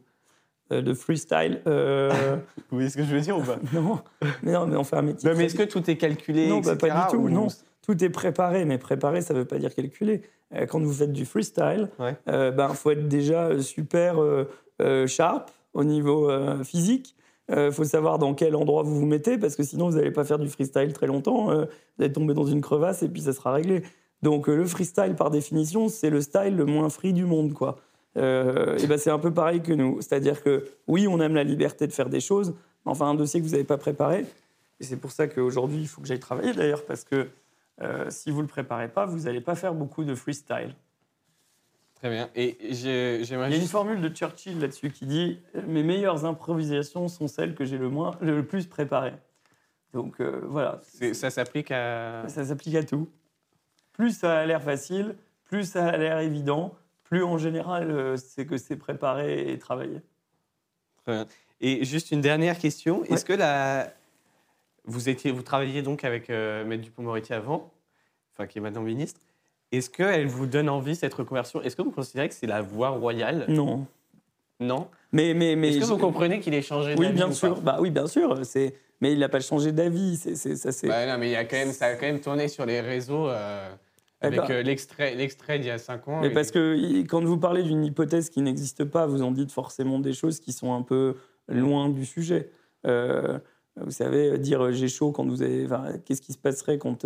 [0.71, 2.37] Euh, De freestyle euh...
[2.69, 3.57] Vous voyez ce que je veux dire ou pas?
[3.73, 4.01] Non.
[4.43, 5.29] Mais non, mais on fait un métier...
[5.29, 7.47] Non, mais est-ce que tout est calculé Non, bah, pas du tout, non.
[7.81, 10.23] Tout est préparé, mais préparé, ça ne veut pas dire calculé.
[10.53, 14.15] Euh, quand vous faites du freestyle, il ben, faut être déjà super
[15.07, 16.29] sharp au niveau
[16.63, 17.15] physique.
[17.47, 20.11] Il euh, faut savoir dans quel endroit vous vous mettez, parce que sinon, vous n'allez
[20.11, 21.51] pas faire du freestyle très longtemps.
[21.51, 23.83] Euh, vous allez tomber dans une crevasse et puis ça sera réglé.
[24.23, 27.77] Donc, euh, le freestyle, par définition, c'est le style le moins free du monde, quoi.
[28.15, 30.01] et ben, c'est un peu pareil que nous.
[30.01, 33.39] C'est-à-dire que, oui, on aime la liberté de faire des choses, mais enfin, un dossier
[33.41, 34.25] que vous n'avez pas préparé.
[34.79, 37.27] Et c'est pour ça qu'aujourd'hui, il faut que j'aille travailler, d'ailleurs, parce que
[38.09, 40.75] si vous ne le préparez pas, vous n'allez pas faire beaucoup de freestyle.
[41.95, 42.29] Très bien.
[42.35, 43.49] Et j'aimerais.
[43.49, 47.55] Il y a une formule de Churchill là-dessus qui dit Mes meilleures improvisations sont celles
[47.55, 49.15] que j'ai le, moins, le plus préparées.
[49.93, 50.81] Donc euh, voilà.
[51.13, 52.27] Ça s'applique à.
[52.27, 53.09] Ça s'applique à tout.
[53.93, 55.15] Plus ça a l'air facile,
[55.45, 60.01] plus ça a l'air évident, plus en général euh, c'est que c'est préparé et travaillé.
[61.03, 61.25] Très bien.
[61.61, 63.05] Et juste une dernière question.
[63.05, 63.93] Est-ce que la...
[64.85, 67.71] vous, étiez, vous travailliez donc avec euh, Maître Dupont-Moretti avant,
[68.33, 69.19] enfin qui est maintenant ministre
[69.71, 71.61] est-ce qu'elle vous donne envie, cette reconversion?
[71.61, 73.45] Est-ce que vous considérez que c'est la voie royale?
[73.47, 73.85] Non.
[74.59, 74.87] Non?
[75.11, 77.59] Mais, mais, mais Est-ce que vous comprenez qu'il ait changé d'avis Oui, bien sûr.
[77.61, 78.39] Bah, oui, bien sûr.
[79.01, 80.17] Mais il n'a pas changé d'avis.
[80.17, 80.87] C'est, ça, c'est...
[80.87, 82.79] Bah, non, mais il y a quand même, ça a quand même tourné sur les
[82.79, 83.69] réseaux euh,
[84.21, 84.51] eh avec ben.
[84.51, 86.21] euh, l'extrait, l'extrait d'il y a 5 ans.
[86.21, 89.99] Mais parce que quand vous parlez d'une hypothèse qui n'existe pas, vous en dites forcément
[89.99, 91.15] des choses qui sont un peu
[91.49, 92.49] loin du sujet.
[92.87, 93.39] Euh,
[93.77, 95.67] vous savez, dire j'ai chaud quand vous avez.
[96.05, 97.05] qu'est-ce qui se passerait quand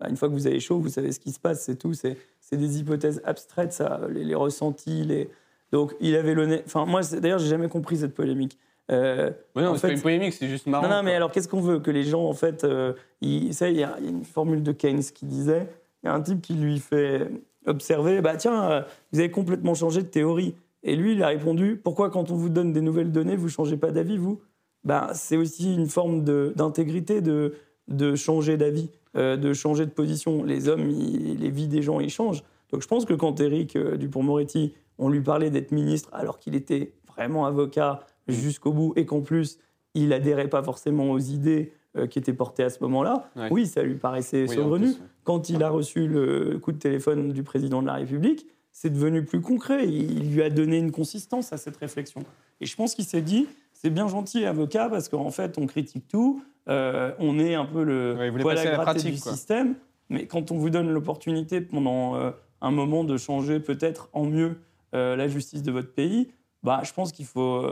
[0.00, 1.92] bah, une fois que vous avez chaud, vous savez ce qui se passe, c'est tout.
[1.92, 2.16] C'est
[2.52, 5.04] des hypothèses abstraites, ça, les, ressentis.
[5.04, 5.28] Les...
[5.72, 6.62] Donc, il avait le nez.
[6.66, 8.58] Enfin, moi, d'ailleurs, j'ai jamais compris cette polémique.
[8.90, 10.88] Euh, non, c'est pas une polémique, c'est juste marrant.
[10.88, 13.68] Non, non mais alors qu'est-ce qu'on veut Que les gens, en fait, euh, il, ça,
[13.68, 15.68] il y, a une formule de Keynes qui disait
[16.02, 17.30] il y a un type qui lui fait
[17.66, 18.82] observer bah tiens, euh,
[19.12, 20.56] vous avez complètement changé de théorie.
[20.82, 23.76] Et lui, il a répondu pourquoi, quand on vous donne des nouvelles données, vous changez
[23.76, 24.40] pas d'avis, vous?
[24.84, 26.24] Bah, C'est aussi une forme
[26.54, 27.54] d'intégrité de,
[27.88, 28.90] de changer d'avis.
[29.16, 30.44] Euh, de changer de position.
[30.44, 32.44] Les hommes, les vies des gens, ils changent.
[32.70, 36.54] Donc je pense que quand Éric euh, Dupont-Moretti, on lui parlait d'être ministre alors qu'il
[36.54, 39.58] était vraiment avocat jusqu'au bout et qu'en plus,
[39.94, 43.82] il adhérait pas forcément aux idées euh, qui étaient portées à ce moment-là, oui, ça
[43.82, 44.92] lui paraissait saugrenu.
[45.24, 49.24] Quand il a reçu le coup de téléphone du président de la République, c'est devenu
[49.24, 49.88] plus concret.
[49.88, 52.22] Il lui a donné une consistance à cette réflexion.
[52.60, 53.48] Et je pense qu'il s'est dit,
[53.80, 57.82] c'est bien gentil, avocat, parce qu'en fait, on critique tout, euh, on est un peu
[57.82, 59.74] le ouais, du système.
[60.10, 64.58] Mais quand on vous donne l'opportunité pendant euh, un moment de changer peut-être en mieux
[64.94, 66.28] euh, la justice de votre pays,
[66.62, 67.66] bah, je pense qu'il faut.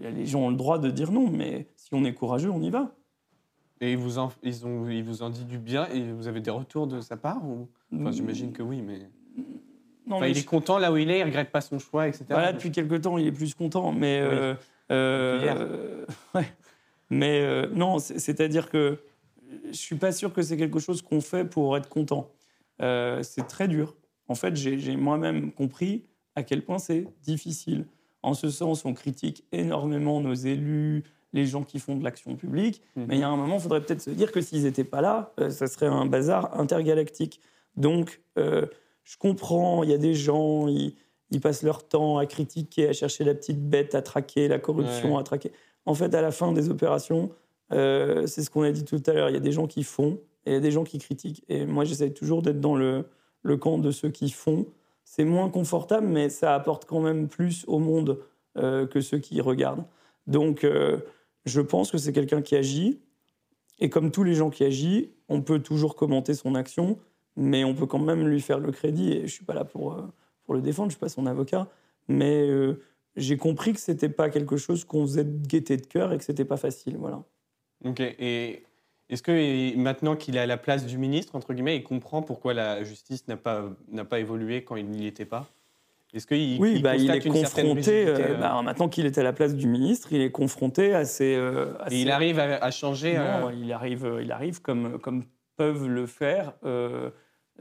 [0.00, 2.70] les gens ont le droit de dire non, mais si on est courageux, on y
[2.70, 2.90] va.
[3.82, 6.40] Et ils vous, en, ils, ont, ils vous ont dit du bien et vous avez
[6.40, 7.68] des retours de sa part ou...
[7.94, 9.10] enfin, J'imagine que oui, mais.
[10.06, 12.24] Non, il est content là où il est, il regrette pas son choix, etc.
[12.30, 14.56] Voilà, depuis quelques temps, il est plus content, mais.
[16.34, 16.46] ouais.
[17.10, 18.98] Mais euh, non, c'est-à-dire que
[19.66, 22.30] je suis pas sûr que c'est quelque chose qu'on fait pour être content.
[22.80, 23.96] Euh, c'est très dur.
[24.28, 26.04] En fait, j'ai moi-même compris
[26.36, 27.84] à quel point c'est difficile.
[28.22, 32.80] En ce sens, on critique énormément nos élus, les gens qui font de l'action publique,
[32.94, 33.06] mhm.
[33.08, 35.00] mais il y a un moment, il faudrait peut-être se dire que s'ils n'étaient pas
[35.00, 37.40] là, euh, ça serait un bazar intergalactique.
[37.76, 40.94] Donc, je comprends, il y a des gens, ils,
[41.38, 45.22] passent leur temps à critiquer, à chercher la petite bête, à traquer la corruption, à
[45.22, 45.52] traquer.
[45.86, 47.30] En fait, à la fin des opérations,
[47.70, 50.18] c'est ce qu'on a dit tout à l'heure, il y a des gens qui font
[50.46, 51.44] et il y a des gens qui critiquent.
[51.48, 53.04] Et moi, j'essaie toujours d'être dans le,
[53.42, 54.66] le camp de ceux qui font.
[55.04, 58.18] C'est moins confortable, mais ça apporte quand même plus au monde
[58.56, 59.84] que ceux qui regardent.
[60.26, 60.66] Donc,
[61.44, 63.00] je pense que c'est quelqu'un qui agit.
[63.78, 66.98] Et comme tous les gens qui agissent, on peut toujours commenter son action,
[67.36, 69.12] mais on peut quand même lui faire le crédit.
[69.12, 70.02] Et je ne suis pas là pour, euh,
[70.50, 71.68] pour le défendre, je ne suis pas son avocat.
[72.08, 72.82] Mais euh,
[73.14, 76.18] j'ai compris que ce n'était pas quelque chose qu'on faisait de gaieté de cœur et
[76.18, 76.96] que ce n'était pas facile.
[76.98, 77.22] Voilà.
[77.84, 78.00] Ok.
[78.00, 78.64] Et
[79.08, 82.52] est-ce que maintenant qu'il est à la place du ministre, entre guillemets, il comprend pourquoi
[82.52, 85.46] la justice n'a pas, n'a pas évolué quand il n'y était pas?
[86.12, 89.32] Est-ce qu'il oui, bah, il est confronté, euh, euh bah, maintenant qu'il est à la
[89.32, 91.04] place du ministre, il est confronté à.
[91.20, 95.22] Euh, Et il arrive à, changer Non, il, arrive, il arrive comme, comme
[95.56, 96.54] peuvent le faire.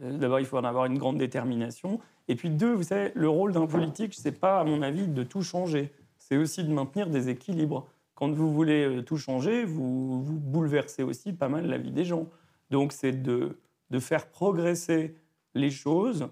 [0.01, 1.99] D'abord, il faut en avoir une grande détermination.
[2.27, 5.07] Et puis deux, vous savez, le rôle d'un politique, ce n'est pas, à mon avis,
[5.07, 5.91] de tout changer.
[6.17, 7.87] C'est aussi de maintenir des équilibres.
[8.15, 12.27] Quand vous voulez tout changer, vous, vous bouleversez aussi pas mal la vie des gens.
[12.69, 13.57] Donc c'est de,
[13.89, 15.15] de faire progresser
[15.55, 16.29] les choses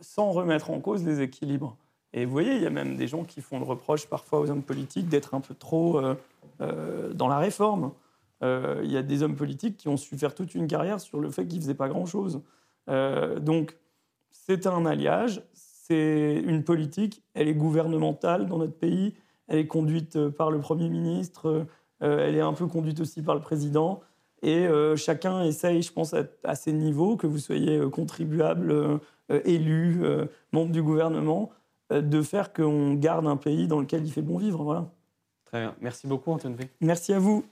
[0.00, 1.76] sans remettre en cause les équilibres.
[2.12, 4.50] Et vous voyez, il y a même des gens qui font le reproche parfois aux
[4.50, 6.14] hommes politiques d'être un peu trop euh,
[6.60, 7.92] euh, dans la réforme.
[8.42, 11.20] Euh, il y a des hommes politiques qui ont su faire toute une carrière sur
[11.20, 12.40] le fait qu'ils ne faisaient pas grand-chose.
[12.88, 13.76] Donc,
[14.30, 19.14] c'est un alliage, c'est une politique, elle est gouvernementale dans notre pays,
[19.48, 21.66] elle est conduite par le Premier ministre,
[22.00, 24.00] elle est un peu conduite aussi par le Président.
[24.42, 29.00] Et chacun essaye, je pense, à, à, ses niveaux, que vous soyez contribuable
[29.32, 31.50] euh, élus, euh, membres du gouvernement,
[31.92, 34.62] euh, de faire qu'on garde un pays dans lequel il fait bon vivre.
[34.62, 34.88] Voilà.
[35.46, 35.74] Très bien.
[35.80, 37.44] Merci beaucoup, Antoine Merci à vous.